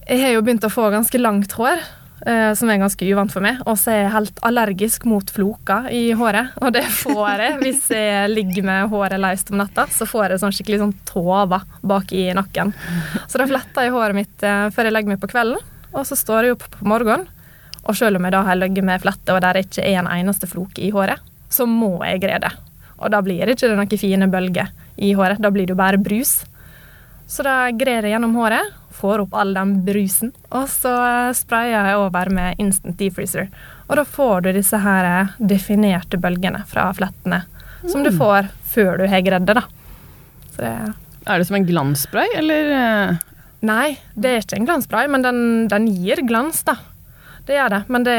[0.08, 1.86] Jeg har jo begynt å få ganske langt hår,
[2.60, 3.62] som er ganske uvant for meg.
[3.70, 7.86] Og så er jeg helt allergisk mot floker i håret, og det får jeg hvis
[7.94, 9.88] jeg ligger med håret løst om natta.
[9.94, 12.74] Så får jeg sånn skikkelig sånn tåver bak i nakken.
[13.28, 15.64] Så da fletter jeg håret mitt eh, før jeg legger meg på kvelden,
[15.94, 17.28] og så står jeg opp på morgenen.
[17.88, 20.50] Og selv om jeg da har ligget med flette og der ikke er en eneste
[20.50, 22.52] floke i håret, så må jeg greie det.
[22.98, 26.02] Og da blir det ikke noen fine bølger i håret, da blir det jo bare
[26.02, 26.42] brus.
[27.28, 30.92] Så da grer jeg gjennom håret, får opp all den brusen, og så
[31.38, 33.48] sprayer jeg over med instant defreezer.
[33.88, 37.44] Og da får du disse her definerte bølgene fra flettene,
[37.88, 39.64] som du får før du har gredd det, da.
[40.56, 40.74] Så det
[41.28, 42.72] Er det som en glansspray, eller?
[42.78, 43.18] eh,
[43.68, 45.40] Nei, det er ikke en glansspray, men den,
[45.72, 46.76] den gir glans, da.
[47.48, 47.80] Det gjør det.
[47.90, 48.18] Men det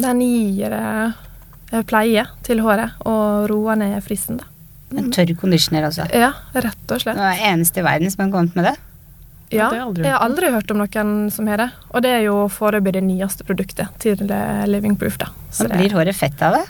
[0.00, 4.50] Den gir eh, pleie til håret og roer ned fristen, da.
[4.94, 6.06] En tørr conditioner, altså.
[6.14, 7.18] Ja, rett og slett.
[7.18, 8.74] Det er eneste i verden som har kommet med det.
[9.52, 11.68] Ja, jeg aldri jeg har aldri hørt om noen som har det.
[11.92, 15.30] Og det er jo foreløpig det nyeste produktet til eh, Living Proof, da.
[15.50, 16.64] Så det, blir håret fett av det.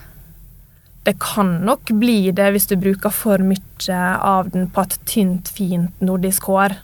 [1.06, 5.52] det kan nok bli det hvis du bruker for mye av den på et tynt,
[5.52, 6.76] fint nordisk hår.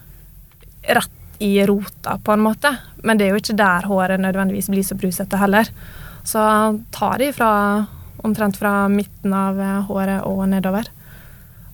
[0.89, 2.75] Rett i rota, på en måte.
[3.03, 5.69] Men det er jo ikke der håret nødvendigvis blir så brusete heller.
[6.25, 6.41] Så
[6.93, 7.51] ta det fra
[8.21, 10.91] omtrent fra midten av eh, håret og nedover.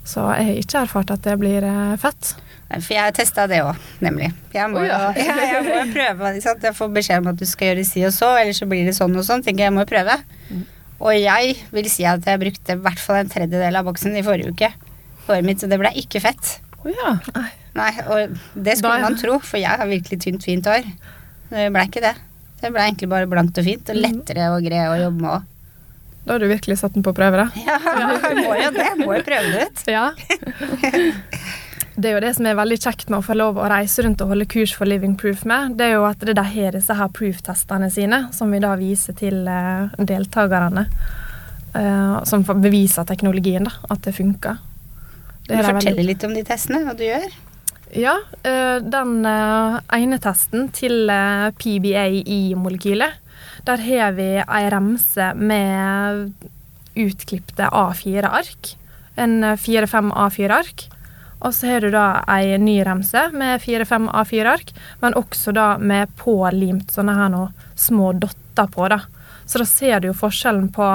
[0.06, 2.34] Så jeg har ikke erfart at det blir eh, fett.
[2.66, 4.30] Nei, For jeg har testa det òg, nemlig.
[4.54, 5.00] Jeg må, Å, ja.
[5.14, 6.32] jo, ja, jeg må prøve.
[6.34, 6.66] Ikke sant?
[6.66, 8.94] Jeg får beskjed om at du skal gjøre si og så, eller så blir det
[8.98, 9.44] sånn og sånn.
[9.46, 10.18] tenker jeg, jeg må prøve.
[10.96, 14.24] Og jeg vil si at jeg brukte i hvert fall en tredjedel av boksen i
[14.26, 14.70] forrige uke.
[15.26, 16.54] Håret mitt, så det ble ikke fett.
[16.80, 17.16] Oh, ja.
[17.76, 20.86] Nei, og det skulle man tro, for jeg har virkelig tynt, fint hår.
[21.50, 22.14] Det ble ikke det.
[22.62, 25.52] Det ble egentlig bare blankt og fint, og lettere å greie å jobbe med òg.
[26.26, 27.48] Da har du virkelig satt den på prøve, da.
[27.66, 27.78] Ja,
[28.34, 28.88] må jo det.
[29.04, 29.84] Må jo prøve det ut.
[29.86, 30.08] Ja.
[31.96, 34.20] Det er jo det som er veldig kjekt med å få lov å reise rundt
[34.20, 35.78] og holde kurs for Living Proof med.
[35.78, 39.16] Det er jo at det de har disse her proof-testene sine, som vi da viser
[39.16, 40.82] til eh, deltakerne.
[41.72, 43.72] eh, som beviser teknologien, da.
[43.88, 44.58] At det funker.
[45.48, 47.32] Det du veldig- litt om de testene, hva du gjør?
[47.96, 51.08] Ja, eh, den ene testen til
[51.56, 53.16] PBA i molekylet,
[53.66, 56.32] der har vi ei remse med
[56.96, 58.76] utklipte A4-ark.
[59.16, 60.86] En eh, fire-fem A4-ark.
[61.44, 66.14] Og så har du da ei ny remse med fire-fem A4-ark, men også da med
[66.16, 69.02] pålimt sånne her noe små dotter på, da.
[69.46, 70.88] Så da ser du jo forskjellen på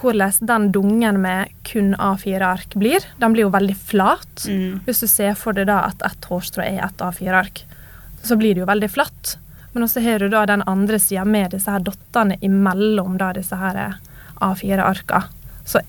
[0.00, 3.04] hvordan den dungen med kun A4-ark blir.
[3.20, 4.46] Den blir jo veldig flat.
[4.48, 4.80] Mm.
[4.86, 7.62] Hvis du ser for deg da at ett hårstrå er ett A4-ark,
[8.22, 9.36] så blir det jo veldig flatt.
[9.72, 13.56] Men også har du da den andre sida med disse her dottene imellom da disse
[13.56, 13.94] her
[14.40, 15.22] A4-arka.
[15.64, 15.80] Så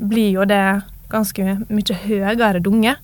[0.00, 2.96] blir jo det ganske mye høyere dunge.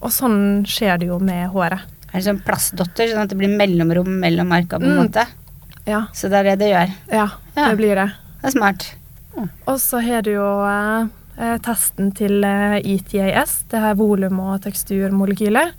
[0.00, 1.80] Og sånn skjer det jo med håret.
[2.08, 5.02] Er det sånn plastdotter, sånn at det blir mellomrom mellom arka på en Mm.
[5.08, 5.26] måte?
[5.86, 6.94] Ja, Så det er det det gjør.
[7.12, 7.68] ja, Ja.
[7.68, 8.12] det blir det.
[8.42, 8.94] Det er smart.
[9.66, 11.06] Og så har du jo eh,
[11.38, 15.72] eh, testen til eh, ETAS, det her volum- og teksturmolekyler.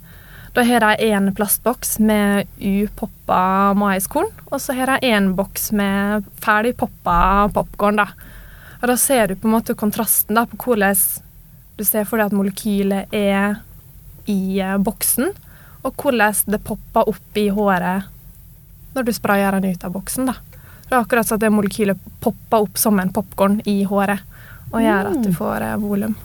[0.52, 6.26] Da har de én plastboks med upoppa maiskorn, og så har de én boks med
[6.42, 8.00] ferdig poppa popkorn.
[8.02, 8.08] Da.
[8.80, 10.98] Og da ser du på en måte kontrasten da, på hvordan
[11.78, 13.60] du ser for deg at molekylet er
[14.28, 15.30] i eh, boksen,
[15.86, 18.10] og hvordan det popper opp i håret
[18.90, 20.26] når du sprayer den ut av boksen.
[20.32, 20.34] da.
[20.88, 24.26] Det er akkurat sånn at det molekylet popper opp som en popkorn i håret
[24.72, 26.18] og gjør at du får eh, volum.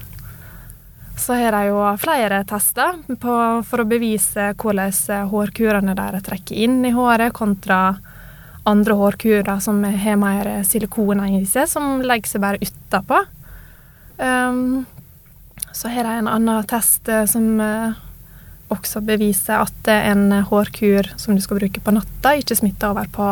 [1.18, 6.84] Så har de jo flere tester på, for å bevise hvordan hårkurene deres trekker inn
[6.86, 7.98] i håret, kontra
[8.66, 13.22] andre hårkurer som har mer silikoner i seg, som legger seg bare utapå.
[14.18, 14.86] Um,
[15.76, 17.98] så har de en annen test eh, som eh,
[18.72, 23.28] også beviser at en hårkur som du skal bruke på natta, ikke smitter over på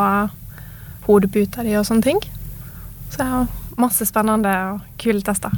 [1.08, 2.20] hodeputa di og sånne ting.
[3.14, 3.46] Så
[3.80, 5.56] masse spennende og kule tester.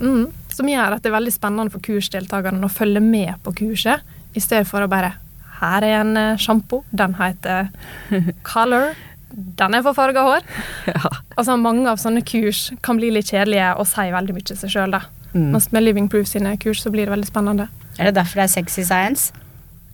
[0.00, 0.26] Mm.
[0.54, 4.02] Som gjør at det er veldig spennende for kursdeltakerne å følge med på kurset,
[4.34, 5.12] i stedet for å bare
[5.60, 7.68] Her er en eh, sjampo, den heter
[8.48, 8.94] Color.
[9.34, 10.42] Den er for farga hår.
[10.90, 11.10] Ja.
[11.36, 14.92] Altså, mange av sånne kurs kan bli litt kjedelige og si veldig mye seg sjøl,
[14.94, 15.00] da.
[15.34, 15.48] Mm.
[15.54, 17.66] Mens med Living Proof sine kurs så blir det veldig spennende.
[17.98, 19.32] Er det derfor det er sexy science?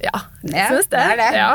[0.00, 0.96] Ja, Ja, syns det.
[0.96, 1.30] det er det.
[1.36, 1.48] Ja.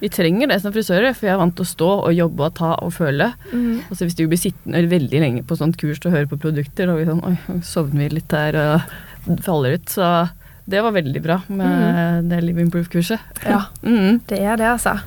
[0.00, 2.54] Vi trenger det som frisører, for jeg er vant til å stå og jobbe og
[2.58, 3.30] ta og føle.
[3.52, 3.80] Mm.
[3.88, 6.90] Og så hvis du blir sittende veldig lenge på sånt kurs og høre på produkter,
[6.92, 10.12] og vi sånn, oi, sovner vi litt der og faller ut, så
[10.68, 13.18] det var veldig bra med det Living Proof-kurset.
[13.46, 14.20] ja, Mm.
[14.28, 14.98] det er det, altså.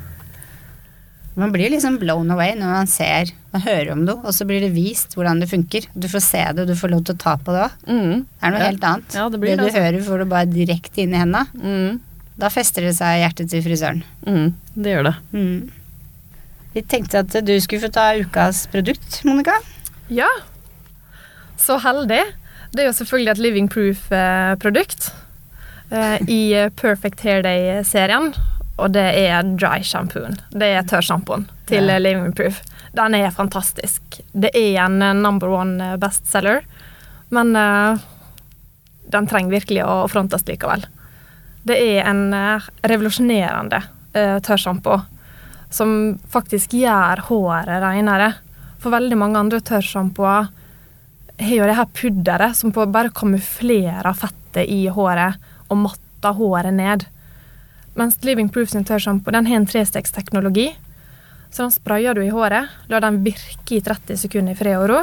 [1.35, 4.61] Man blir liksom blown away når man ser Man hører om noe, og så blir
[4.63, 5.85] det vist hvordan det funker.
[5.95, 7.75] Du får se det, og du får lov til å ta på det òg.
[7.87, 8.21] Mm.
[8.23, 8.65] Det er noe Ja.
[8.69, 9.15] helt annet.
[9.15, 9.83] Ja, det blir det det, du altså.
[9.83, 11.45] hører, får du bare direkte inn i henda.
[11.55, 11.99] Mm.
[12.39, 14.01] Da fester det seg i hjertet til frisøren.
[14.27, 14.49] Mm.
[14.75, 15.15] Det gjør det.
[15.31, 15.71] Mm.
[16.75, 19.55] Vi tenkte at du skulle få ta ukas produkt, Monica.
[20.11, 20.27] Ja.
[21.55, 22.21] Så heldig.
[22.75, 25.13] Det er jo selvfølgelig et Living Proof-produkt
[25.95, 26.41] eh, i
[26.75, 28.33] Perfect Hair Day-serien.
[28.75, 30.35] Og det er dry shampooen.
[30.51, 31.99] Det er tørrsjampoen til Ja.
[32.01, 32.59] Living Proof.
[32.95, 34.19] Den er fantastisk.
[34.35, 36.65] Det er en eh, number one eh, bestselger,
[37.31, 38.03] men eh,
[39.15, 40.83] den trenger virkelig å frontes likevel.
[41.65, 43.79] Det er en eh, revolusjonerende
[44.13, 44.99] uh, tørrsjampo
[45.73, 45.89] som
[46.31, 48.29] faktisk gjør håret renere.
[48.79, 50.51] For veldig mange andre tørrsjampoer
[51.41, 57.07] har jo det her pudderet som bare kamuflerer fettet i håret og matter håret ned.
[57.95, 60.69] Mens Living Proof sin tørrsjampo har en trestegsteknologi.
[61.49, 64.89] Så den sprayer du i håret, lar den virke i 30 sekunder i fred og
[64.91, 65.01] ro.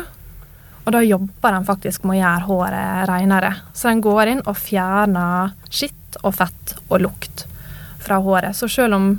[0.82, 3.52] Og da jobber den faktisk med å gjøre håret renere.
[3.72, 7.44] Så den går inn og fjerner skitt og fett og lukt
[8.02, 8.56] fra håret.
[8.56, 9.12] Så selv om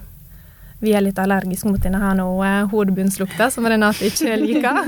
[0.84, 4.82] vi er litt allergiske mot denne her nå, eh, hodebunnslukta, som Renate ikke liker.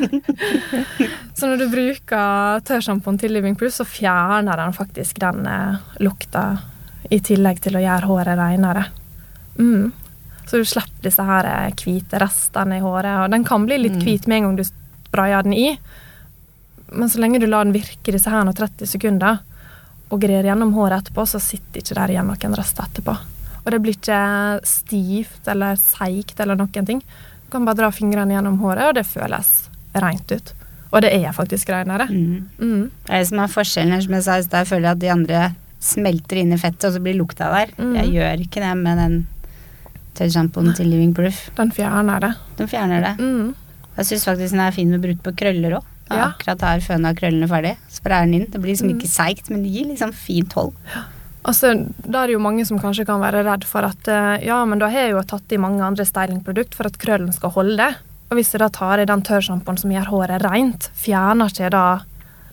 [1.38, 6.58] så når du bruker tørrsjampoen til Living Proof, så fjerner den faktisk den eh, lukta,
[7.13, 8.88] i tillegg til å gjøre håret renere.
[9.60, 9.93] Mm.
[10.49, 13.21] Så du slipper disse her eh, hvite restene i håret.
[13.23, 14.04] Og den kan bli litt Mm.
[14.04, 15.78] hvit med en gang du sprayer den i,
[16.91, 19.39] men så lenge du lar den virke disse her nå 30 sekunder,
[20.15, 23.15] og grer gjennom håret etterpå, så sitter ikke der igjen noen rester etterpå.
[23.65, 24.19] Og det blir ikke
[24.67, 27.01] stivt eller seigt eller noen ting.
[27.45, 29.51] Du kan bare dra fingrene gjennom håret, og det føles
[29.95, 30.54] rent ut.
[30.93, 32.08] Og det er faktisk reinere.
[32.08, 32.49] Mm.
[32.60, 32.84] Mm.
[33.10, 34.63] Det som er forskjellen som jeg sa i stad.
[34.63, 35.41] Jeg føler at de andre
[35.84, 37.73] smelter inn i fettet, og så blir lukta der.
[37.80, 37.95] Mm.
[37.99, 39.17] Jeg gjør ikke det med den
[40.15, 41.49] tørrsjampoen til Living Proof.
[41.58, 42.32] Den fjerner det.
[42.62, 43.15] Den fjerner det.
[43.19, 43.51] Mm.
[43.97, 45.91] Jeg syns faktisk den er fin å bruke på krøller òg.
[46.09, 46.27] Ja.
[46.31, 47.75] Akkurat har føna krøllene ferdig.
[47.89, 48.47] Sprayer den inn.
[48.51, 48.97] Det blir liksom Mm.
[48.99, 50.73] ikke seigt, men det gir liksom fint hold.
[51.45, 51.71] Altså,
[52.09, 54.79] Da er det jo mange som kanskje kan være redd for at eh, ja, men
[54.79, 57.95] da har jeg jo tatt i mange andre stylingprodukt for at krøllen skal holde.
[58.31, 62.01] Og hvis jeg da tar i den tørrsjampoen som gjør håret rent, fjerner ikke da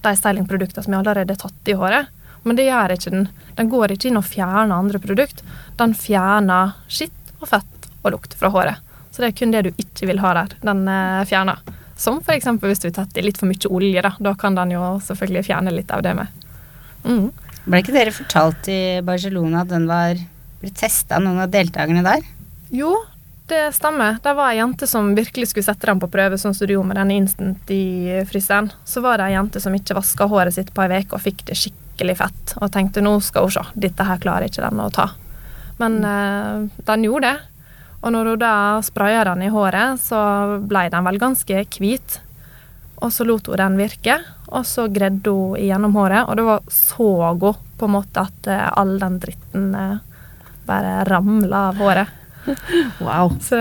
[0.02, 2.06] de stylingproduktene som jeg allerede har tatt i håret?
[2.44, 3.28] Men det gjør ikke den.
[3.56, 5.42] Den går ikke inn og fjerner andre produkt.
[5.78, 8.76] Den fjerner skitt og fett og lukt fra håret.
[9.12, 10.56] Så det er kun det du ikke vil ha der.
[10.62, 11.58] Den eh, fjerner.
[11.96, 12.48] Som f.eks.
[12.62, 14.02] hvis du har tatt i litt for mye olje.
[14.02, 16.44] Da Da kan den jo selvfølgelig fjerne litt av det med.
[17.04, 17.30] Mm.
[17.64, 20.18] Ble ikke dere fortalt i Barcelona at den var
[20.62, 22.22] ble testa noen av deltakerne der?
[22.72, 22.94] Jo,
[23.50, 24.18] det stemmer.
[24.22, 26.92] Det var ei jente som virkelig skulle sette den på prøve, sånn som du gjorde
[26.92, 28.70] med den instant i fryseren.
[28.88, 31.44] Så var det ei jente som ikke vaska håret sitt på ei uke og fikk
[31.50, 32.54] det skikkelig fett.
[32.60, 35.10] Og tenkte nå skal hun se, dette her klarer ikke den å ta.
[35.82, 37.51] Men eh, den gjorde det.
[38.02, 40.18] Og når hun da spraya den i håret, så
[40.66, 42.18] ble den vel ganske hvit.
[43.02, 44.18] Og så lot hun den virke,
[44.50, 46.26] og så gredde hun igjennom håret.
[46.26, 49.96] Og det var så hun på en måte at eh, all den dritten eh,
[50.66, 52.18] bare ramla av håret.
[52.98, 53.36] Wow.
[53.38, 53.54] Så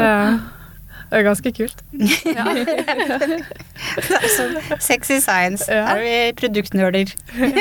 [1.12, 1.84] Det er ganske kult.
[4.80, 5.67] Sexy science.
[5.67, 5.84] Ja.
[5.89, 7.12] Her er vi produktnerder.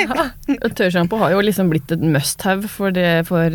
[0.79, 3.51] Tørrsjampo har jo liksom blitt et must have for, det, for,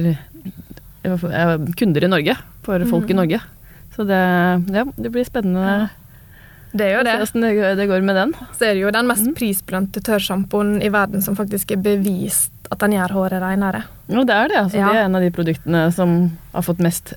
[1.78, 2.36] kunder i Norge.
[2.66, 3.40] For folk i Norge.
[3.96, 4.18] Så det,
[4.74, 5.88] ja, det blir spennende
[6.76, 7.14] Det er jo det.
[7.22, 8.34] hvordan det, det går med den.
[8.58, 12.80] Så er det jo den mest prisbelønte tørrsjampoen i verden som faktisk er bevist at
[12.82, 13.84] den gjør håret renere.
[14.10, 14.58] Jo, det er det.
[14.64, 14.90] Altså, Ja.
[14.90, 16.16] Det er en av de produktene som
[16.52, 17.14] har fått mest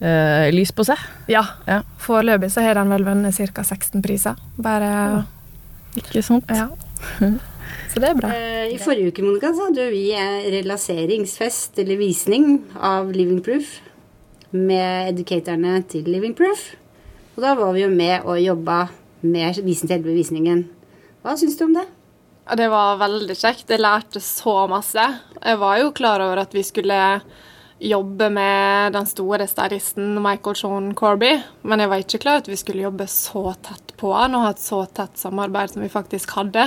[0.00, 1.00] eh, lys på seg.
[1.32, 1.42] Ja.
[1.66, 1.80] Ja.
[1.98, 3.64] Foreløpig så har den vel vunnet ca.
[3.64, 4.36] 16 priser.
[4.60, 5.24] Bare
[5.96, 6.44] Ikke sant?
[6.54, 6.68] Ja.
[7.90, 8.30] Så det er bra.
[8.34, 13.78] Eh, I forrige uke Monica, så hadde vi relaseringsfest relanseringsfest eller visning av Living Proof
[14.50, 16.72] med educatorene til Living Proof.
[17.36, 18.82] Og da var vi jo med og jobba
[19.20, 20.64] med visen til visningen.
[21.22, 21.86] Hva syns du om det?
[22.48, 23.68] Ja, det var veldig kjekt.
[23.70, 25.02] Jeg lærte så masse.
[25.38, 26.98] Jeg var jo klar over at vi skulle
[27.80, 31.30] jobbe med den store stylisten Michael Sean Corby,
[31.62, 34.44] men jeg var ikke klar over at vi skulle jobbe så tett på han og
[34.44, 36.66] ha et så tett samarbeid som vi faktisk hadde.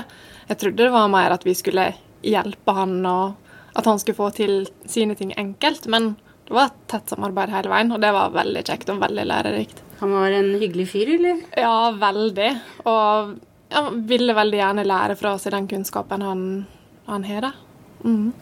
[0.49, 1.91] Jeg trodde det var mer at vi skulle
[2.23, 3.39] hjelpe han og
[3.73, 6.13] at han skulle få til sine ting enkelt, men
[6.45, 9.81] det var et tett samarbeid hele veien, og det var veldig kjekt og veldig lærerikt.
[10.03, 11.39] Han var en hyggelig fyr, eller?
[11.57, 12.49] Ja, veldig.
[12.91, 13.33] Og
[13.73, 16.41] jeg ville veldig gjerne lære fra seg den kunnskapen han,
[17.07, 17.53] han har.
[18.03, 18.33] Mhm.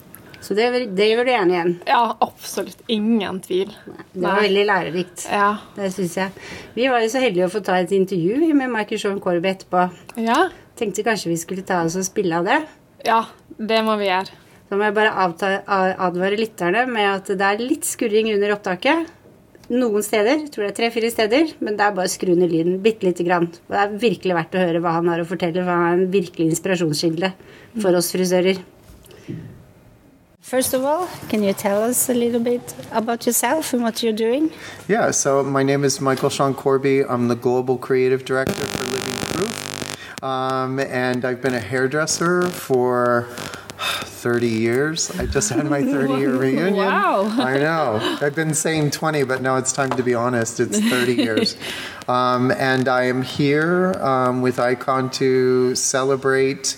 [0.42, 0.64] Så det,
[0.98, 1.68] det gjør du gjerne igjen.
[1.86, 2.80] Ja, absolutt.
[2.90, 3.68] Ingen tvil.
[3.86, 4.48] Det var Nei.
[4.48, 5.26] veldig lærerikt.
[5.30, 5.52] Ja.
[5.76, 6.32] Det syns jeg.
[6.74, 9.84] Vi var jo så heldige å få ta et intervju med Michael Sean Corby etterpå.
[10.18, 10.48] ja.
[10.82, 12.58] Tenkte kanskje vi skulle ta oss og spille av det.
[13.06, 13.20] Ja,
[13.54, 14.34] det må vi gjøre.
[14.66, 19.10] Så må jeg bare advare lytterne med at det er litt skurring under opptaket.
[19.70, 22.80] Noen steder, tror det er tre-fire steder, men det er bare å skru ned lyden
[22.82, 23.46] bitte lite grann.
[23.68, 26.00] Og det er virkelig verdt å høre hva han har å fortelle, for han er
[26.00, 27.30] en virkelig inspirasjonskilde
[27.78, 28.58] for oss frisører.
[30.42, 34.12] First of all, can you tell us a little bit about yourself and what you're
[34.12, 34.50] doing?
[34.88, 37.04] Yeah, so my name is Michael Sean Corby.
[37.04, 39.71] I'm the global creative director for Living Proof.
[40.22, 43.26] Um, and I've been a hairdresser for
[44.22, 45.10] 30 years.
[45.18, 46.76] I just had my 30 year reunion.
[46.76, 47.24] Wow.
[47.38, 47.98] I know.
[48.20, 50.60] I've been saying 20, but now it's time to be honest.
[50.60, 51.56] It's 30 years.
[52.08, 56.76] Um, and I am here um, with Icon to celebrate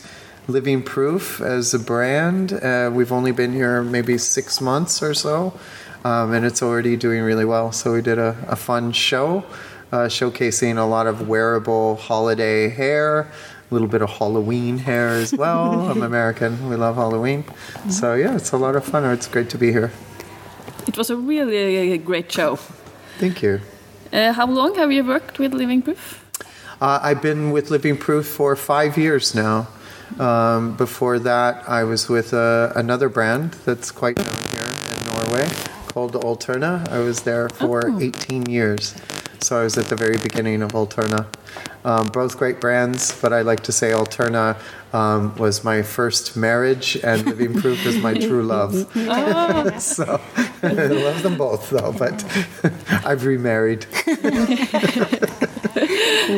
[0.48, 2.52] Living Proof as a brand.
[2.52, 5.59] Uh, we've only been here maybe six months or so,
[6.04, 7.72] um, and it's already doing really well.
[7.72, 9.46] So we did a, a fun show
[9.94, 13.30] uh, showcasing a lot of wearable holiday hair,
[13.70, 15.88] a little bit of Halloween hair as well.
[15.88, 17.44] I'm American, we love Halloween.
[17.88, 19.04] So yeah, it's a lot of fun.
[19.04, 19.92] It's great to be here.
[20.88, 22.57] It was a really great show.
[23.18, 23.61] Thank you.
[24.12, 26.24] Uh, how long have you worked with Living Proof?
[26.80, 29.68] Uh, I've been with Living Proof for five years now.
[30.18, 35.48] Um, before that, I was with uh, another brand that's quite known here in Norway
[35.87, 36.88] called Alterna.
[36.90, 38.94] I was there for 18 years.
[39.44, 41.26] So I was at the very beginning of Alterna.
[41.85, 44.57] Um, both great brands, but I like to say Alterna
[44.94, 48.72] um, was my first marriage and Living Proof is my true love.
[49.83, 50.18] so
[50.62, 52.24] I love them both though, but
[53.04, 53.85] I've remarried.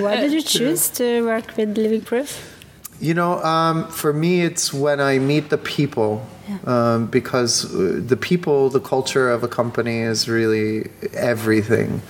[0.03, 2.55] Why did you choose to work with Living Proof?
[3.01, 6.27] You know, um, for me, it's when I meet the people.
[6.65, 12.01] Um, because uh, the people, the culture of a company is really everything.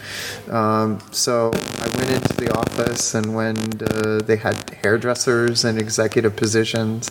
[0.51, 6.37] Um, so I went into the office, and when uh, they had hairdressers and executive
[6.37, 7.11] positions,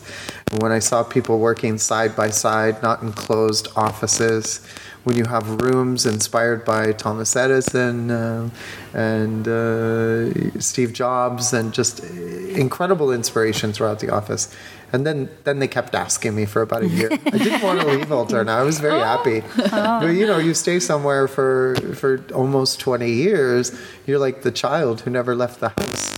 [0.52, 4.66] and when I saw people working side by side, not in closed offices,
[5.04, 8.52] when you have rooms inspired by Thomas Edison um,
[8.96, 14.56] and uh, Steve Jobs, and just incredible inspiration throughout the office.
[14.94, 17.10] And then, then they kept asking me for about a year.
[17.26, 18.50] I didn't want to leave Alterna.
[18.50, 19.44] I was very happy.
[19.70, 23.78] But you know, you stay somewhere for for almost 20 years.
[24.06, 26.16] You're like the child who never left the house.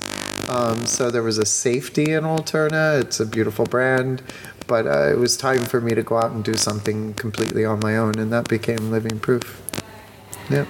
[0.49, 3.01] Um, so there was a safety in Alterna.
[3.01, 4.21] It's a beautiful brand,
[4.67, 7.79] but uh, it was time for me to go out and do something completely on
[7.79, 9.61] my own, and that became Living Proof.
[10.49, 10.65] Yeah.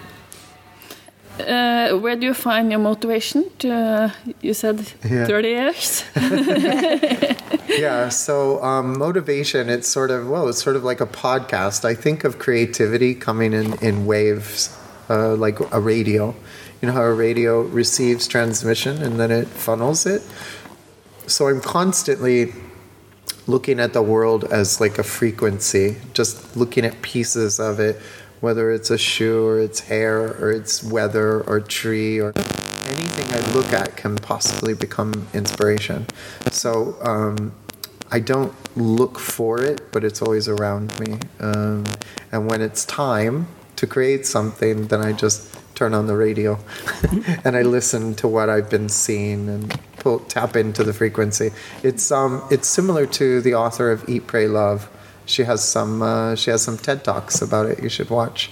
[1.39, 4.10] Uh, where do you find your motivation to, uh,
[4.42, 5.25] you said Yeah.
[5.25, 6.04] 30 years?
[7.77, 11.94] yeah so um, motivation it's sort of well it's sort of like a podcast i
[11.94, 14.75] think of creativity coming in in waves
[15.10, 16.33] uh, like a radio
[16.81, 20.21] you know how a radio receives transmission and then it funnels it
[21.27, 22.54] so i'm constantly
[23.48, 28.00] looking at the world as like a frequency just looking at pieces of it
[28.40, 33.54] whether it's a shoe or it's hair or it's weather or tree or anything I
[33.54, 36.06] look at can possibly become inspiration.
[36.52, 37.54] So um,
[38.12, 41.19] I don't look for it, but it's always around me.
[41.40, 41.85] Um,
[42.31, 46.58] and when it's time to create something, then I just turn on the radio
[47.44, 51.52] and I listen to what I've been seeing and pull, tap into the frequency.
[51.83, 54.90] It's um it's similar to the author of Eat, Pray, Love.
[55.28, 57.84] She has some uh, she has some TED talks about it.
[57.84, 58.50] You should watch.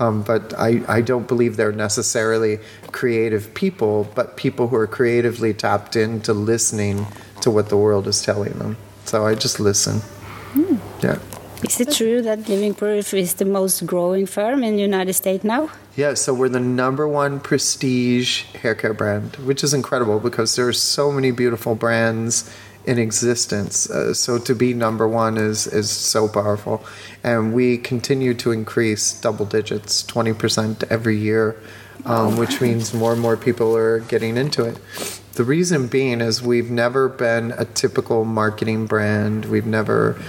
[0.00, 2.58] Um, but I, I don't believe they're necessarily
[2.90, 7.06] creative people, but people who are creatively tapped into listening
[7.42, 8.76] to what the world is telling them.
[9.04, 10.00] So I just listen.
[11.02, 11.18] Yeah.
[11.62, 15.44] Is it true that Living Proof is the most growing firm in the United States
[15.44, 15.70] now?
[15.94, 20.66] Yeah, so we're the number one prestige hair care brand, which is incredible because there
[20.66, 22.50] are so many beautiful brands
[22.84, 23.88] in existence.
[23.88, 26.84] Uh, so to be number one is is so powerful,
[27.22, 31.56] and we continue to increase double digits, twenty percent every year,
[32.04, 34.78] um, which means more and more people are getting into it.
[35.34, 39.46] The reason being is we've never been a typical marketing brand.
[39.46, 40.20] We've never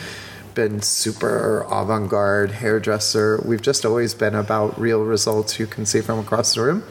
[0.54, 3.41] been super avant garde hairdresser.
[3.43, 6.84] We've just always been about real results you can see from across the room.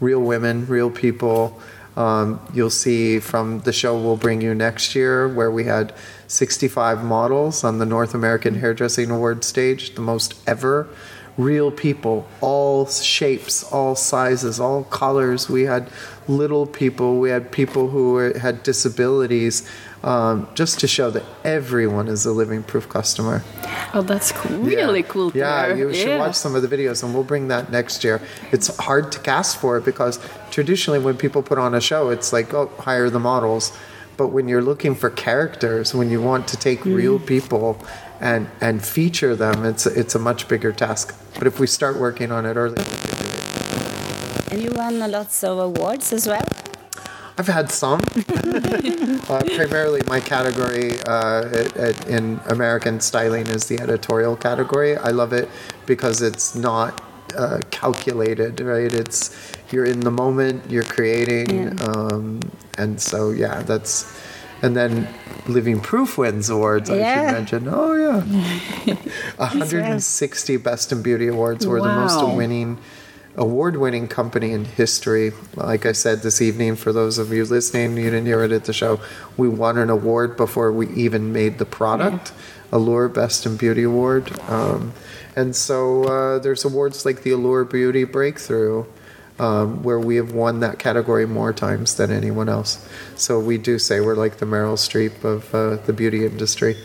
[0.00, 1.60] Real women, real people.
[2.00, 5.92] Um, you'll see from the show we'll bring you next year, where we had
[6.28, 10.88] 65 models on the North American Hairdressing Award stage, the most ever.
[11.36, 15.50] Real people, all shapes, all sizes, all colors.
[15.50, 15.90] We had
[16.26, 19.68] little people, we had people who were, had disabilities,
[20.02, 23.42] um, just to show that everyone is a living proof customer.
[23.92, 24.56] Oh, that's cool.
[24.58, 25.30] really cool.
[25.30, 25.88] to Yeah, hear.
[25.88, 26.18] you should Yeah.
[26.18, 28.20] watch some of the videos, and we'll bring that next year.
[28.52, 30.18] It's hard to cast for it because
[30.50, 33.72] traditionally, when people put on a show, it's like, oh, hire the models.
[34.16, 37.78] But when you're looking for characters, when you want to take real people
[38.20, 41.14] and and feature them, it's it's a much bigger task.
[41.38, 44.52] But if we start working on it early, we can do it.
[44.52, 46.44] And you won lots of awards as well.
[47.40, 48.00] I've had some.
[49.30, 54.94] uh, primarily, my category uh, at- at- in American styling is the editorial category.
[54.98, 55.48] I love it
[55.86, 57.00] because it's not
[57.34, 58.92] uh, calculated, right?
[58.92, 59.34] It's
[59.70, 62.40] you're in the moment, you're creating, um,
[62.76, 64.04] and so yeah, that's.
[64.62, 65.08] And then
[65.48, 66.90] Living Proof wins awards.
[66.90, 67.14] I Yeah.
[67.28, 67.68] should mention.
[67.72, 68.20] Oh yeah,
[69.36, 71.66] 160 Best in Beauty awards.
[71.66, 72.20] We're the most
[73.36, 73.44] Wow.
[73.44, 75.32] winning award-winning company in history.
[75.54, 78.64] Like I said this evening, for those of you listening, you didn't hear it at
[78.64, 79.00] the show.
[79.36, 82.32] We won an award before we even made the product,
[82.72, 84.38] Allure Best in Beauty Award.
[84.48, 84.92] Um,
[85.36, 88.84] and so uh, there's awards like the Allure Beauty Breakthrough,
[89.40, 92.86] um, where we have won that category more times than anyone else.
[93.16, 96.76] So we do say we're like the Meryl Streep of uh, the beauty industry.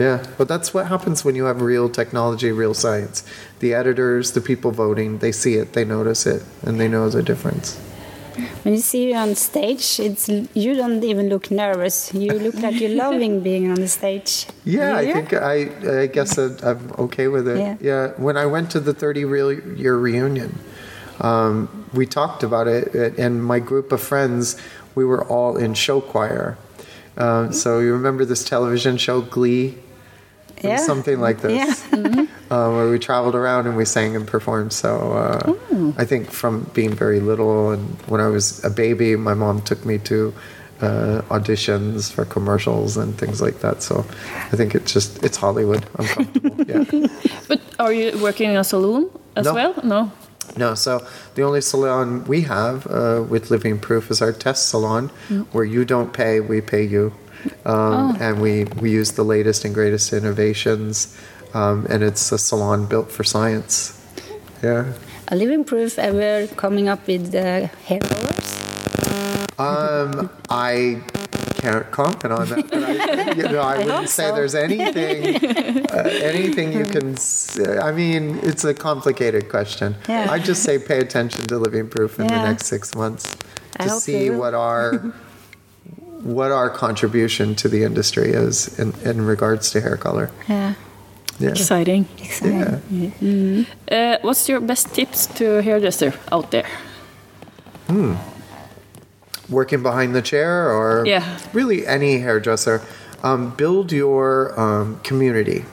[0.00, 3.24] Yeah, but that's what happens when you have real technology, real science.
[3.60, 7.22] The editors, the people voting, they see it, they notice it, and they know the
[7.22, 7.78] difference.
[8.62, 12.14] When you see you on stage, it's you don't even look nervous.
[12.14, 14.46] You look like you're loving being on the stage.
[14.64, 17.82] Yeah, I think I, I guess I'm okay with it.
[17.82, 18.12] Yeah.
[18.16, 20.58] When I went to the 30 real year reunion,
[21.22, 24.56] um, we talked about it, and my group of friends,
[24.94, 26.58] we were all in show choir.
[27.16, 29.78] Um, so you remember this television show Glee?
[30.62, 30.76] Yeah.
[30.76, 31.84] something like this.
[31.92, 32.26] Yeah.
[32.50, 34.72] uh, where we traveled around and we sang and performed.
[34.72, 35.54] So uh,
[35.98, 39.84] I think from being very little and when I was a baby, my mom took
[39.84, 40.32] me to
[40.80, 43.82] uh, auditions for commercials and things like that.
[43.82, 44.04] So
[44.52, 45.84] I think it's just it's Hollywood.
[45.98, 46.64] I'm comfortable.
[46.68, 46.84] yeah.
[47.48, 49.54] But are you working in a saloon as No.
[49.54, 49.74] well?
[49.82, 50.12] No.
[50.56, 55.08] No, so the only salon we have uh, with Living Proof is our test salon,
[55.52, 57.12] where you don't pay, we pay you,
[57.64, 61.16] um, and we we use the latest and greatest innovations,
[61.54, 63.98] um, and it's a salon built for science.
[64.62, 64.92] Yeah.
[65.28, 68.62] A living proof ever coming up with the hair colors?
[69.58, 71.00] Um, I
[71.62, 74.34] can't comment on that, but I, you know, I, wouldn't say so.
[74.34, 75.36] there's anything,
[75.92, 77.16] uh, anything you can.
[77.16, 77.78] Say.
[77.78, 79.94] I mean, it's a complicated question.
[80.08, 80.26] Yeah.
[80.28, 83.36] I just say pay attention to Living Proof in the next six months
[83.80, 84.92] to see you what our
[86.36, 90.30] what our contribution to the industry is in, in regards to hair color.
[90.48, 90.74] Yeah.
[91.38, 91.50] Yeah.
[91.50, 92.06] Exciting.
[92.18, 93.14] Exciting.
[93.20, 93.64] Yeah.
[93.96, 96.68] Uh, what's your best tips to hairdresser out there?
[99.52, 101.38] Working behind the chair or Yeah.
[101.52, 102.82] really any hairdresser
[103.22, 105.64] um, build your um, community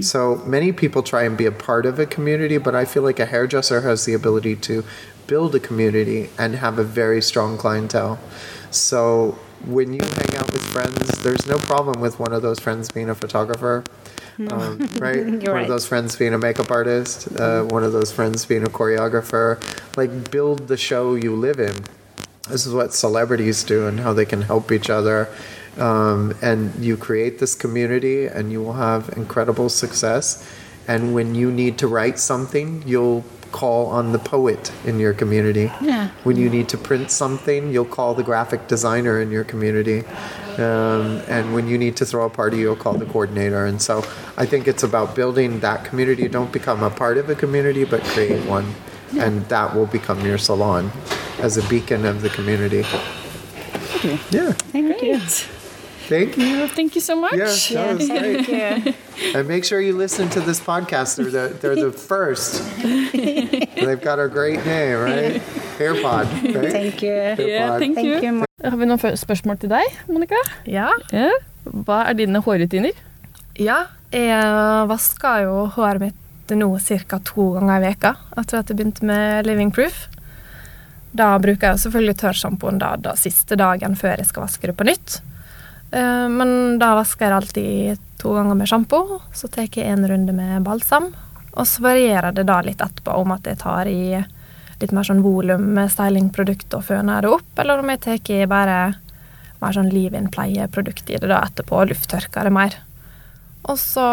[0.00, 3.20] so many people try and be a part of a community but i feel like
[3.20, 4.82] a hairdresser has the ability to
[5.26, 8.18] build a community and have a very strong clientele
[8.70, 12.90] so when you hang out with friends there's no problem with one of those friends
[12.90, 13.84] being a photographer
[14.52, 15.24] um, right?
[15.26, 15.62] One right.
[15.62, 19.60] of those friends being a makeup artist, uh, one of those friends being a choreographer.
[19.96, 21.74] Like, build the show you live in.
[22.48, 25.28] This is what celebrities do and how they can help each other.
[25.78, 30.48] Um, and you create this community and you will have incredible success.
[30.88, 35.70] And when you need to write something, you'll call on the poet in your community.
[35.80, 36.10] Yeah.
[36.24, 40.04] When you need to print something, you'll call the graphic designer in your community.
[40.58, 43.66] Um, and when you need to throw a party, you'll call the coordinator.
[43.66, 43.98] And so
[44.36, 46.28] I think it's about building that community.
[46.28, 48.74] Don't become a part of a community, but create one.
[49.16, 50.90] And that will become your salon
[51.40, 52.82] as a beacon of the community.
[52.82, 54.52] thank Yeah.
[54.72, 55.18] Thank you.
[56.08, 56.68] Thank you.
[56.68, 57.34] Thank you so much.
[57.70, 58.94] Yeah, that was great.
[59.34, 61.16] And make sure you listen to this podcast.
[61.16, 62.62] They're the, they're the first.
[62.82, 65.42] They've got a great name, right?
[65.78, 66.26] AirPod.
[66.54, 66.72] Right?
[66.72, 67.12] Thank you.
[67.12, 67.78] Yeah, AirPod.
[67.78, 68.20] thank you.
[68.20, 68.44] Thank you.
[68.64, 70.40] Har vi noen fø- spørsmål til deg, Monica?
[70.66, 70.88] Ja.
[71.12, 71.28] Ja.
[71.64, 72.96] Hva er dine hårrutiner?
[73.58, 73.84] ja.
[74.12, 76.14] Jeg vasker jo håret mitt
[76.56, 77.18] nå ca.
[77.24, 80.06] to ganger i veka etter at jeg begynte med Living Proof.
[81.12, 84.86] Da bruker jeg selvfølgelig tørrsjampoen da, da siste dagen før jeg skal vaske det på
[84.88, 85.20] nytt.
[85.90, 89.20] Eh, Men da vasker jeg alltid to ganger med sjampo.
[89.32, 91.12] Så tar jeg en runde med balsam.
[91.52, 94.22] Og så varierer det da litt etterpå om at jeg tar i
[94.78, 98.44] litt mer sånn volum med stylingprodukt og føner det opp, eller om jeg tar i
[98.46, 98.76] bare
[99.58, 102.76] mer sånn leave-in-pleieprodukt i det da etterpå og lufttørker det mer.
[103.66, 104.06] Og så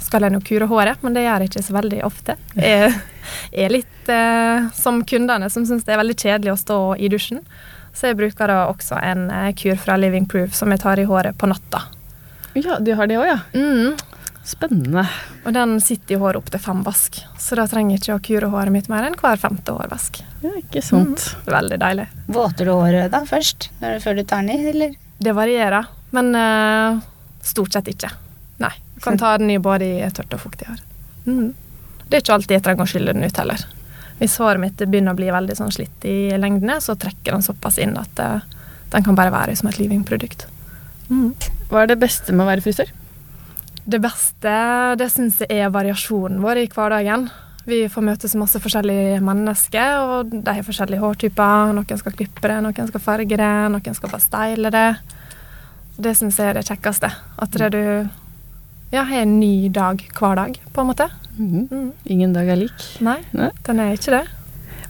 [0.00, 2.36] skal jeg jo kure håret, men det gjør jeg ikke så veldig ofte.
[2.56, 7.10] Jeg er litt eh, som kundene som syns det er veldig kjedelig å stå i
[7.12, 7.42] dusjen.
[7.94, 11.08] Så jeg bruker da også en eh, kur fra Living Proof som jeg tar i
[11.08, 11.84] håret på natta.
[12.54, 13.38] Ja, du har det òg, ja.
[13.54, 13.98] Mm.
[14.46, 15.04] Spennende.
[15.44, 18.22] Og den sitter i håret opp til fem vask, så da trenger jeg ikke å
[18.30, 20.22] kure håret mitt mer enn hver femte hårvask.
[20.42, 21.28] Ja, ikke sant.
[21.46, 22.08] Veldig deilig.
[22.32, 24.96] Våter du håret da først, når du, før du tar den i, eller?
[25.20, 27.02] Det varierer, men eh,
[27.44, 28.10] stort sett ikke.
[28.64, 28.72] Nei.
[29.00, 30.80] Kan ta den i både i tørt og fuktig hår.
[31.26, 31.50] Mm.
[32.06, 33.66] Det er ikke alltid jeg trenger å skylle den ut heller.
[34.20, 37.78] Hvis håret mitt begynner å bli veldig sånn slitt i lengdene, så trekker den såpass
[37.80, 38.30] inn at det,
[38.92, 40.44] den kan bare være som et livingprodukt.
[41.08, 41.30] Mm.
[41.70, 42.90] Hva er det beste med å være frisør?
[43.90, 44.56] Det beste
[45.00, 47.30] det syns jeg er variasjonen vår i hverdagen.
[47.70, 51.72] Vi får møte så masse forskjellige mennesker, og de har forskjellige hårtyper.
[51.76, 54.88] Noen skal klippe det, noen skal farge det, noen skal bare steile det.
[56.00, 57.10] Det syns jeg er det kjekkeste.
[57.40, 57.84] At det du
[58.90, 61.06] ja, har en ny dag hver dag, på en måte.
[61.38, 61.92] Mm.
[62.04, 62.86] Ingen dag er lik.
[63.00, 63.50] Nei, Nei.
[63.66, 64.24] den er ikke det.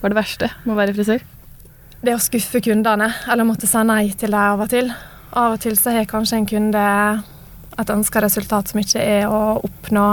[0.01, 1.25] Hva er det verste med å være frisør?
[2.01, 4.89] Det å skuffe kundene, eller måtte si nei til dem av og til.
[5.37, 6.85] Av og til så har kanskje en kunde
[7.81, 10.07] et ønska resultat som ikke er å oppnå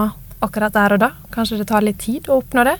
[0.43, 1.09] akkurat der og da.
[1.33, 2.75] Kanskje det tar litt tid å oppnå det.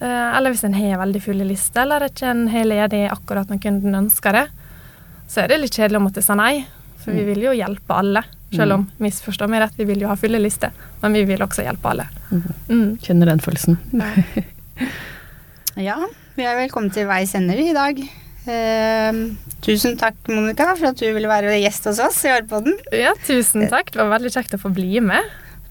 [0.00, 3.60] Eh, Eller hvis en har veldig fulle lister, eller ikke en har ledig akkurat når
[3.66, 4.46] kunden ønsker det,
[5.28, 6.66] så er det litt kjedelig å måtte si nei.
[7.02, 8.22] For vi vil jo hjelpe alle.
[8.54, 10.72] Selv om, misforstå meg rett, vi vil jo ha fulle lister,
[11.02, 12.06] men vi vil også hjelpe alle.
[12.70, 12.96] Mm.
[13.04, 13.80] Kjenner den følelsen.
[15.78, 15.94] Ja,
[16.34, 18.00] vi er velkommen til veis ende i dag.
[18.50, 19.18] Eh,
[19.62, 22.74] tusen takk, Monica, for at du ville være gjest hos oss i Årpodden.
[22.98, 23.92] Ja, tusen takk.
[23.94, 25.28] Det var veldig kjekt å få bli med.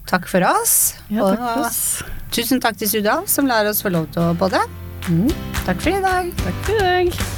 [0.08, 0.94] Takk for oss.
[1.12, 1.82] Ja, takk for oss.
[2.32, 4.62] tusen takk til Sudal, som lar oss få lov til å podde.
[5.10, 5.28] Mm.
[5.66, 6.32] Takk for i dag.
[6.46, 7.37] Takk for i dag.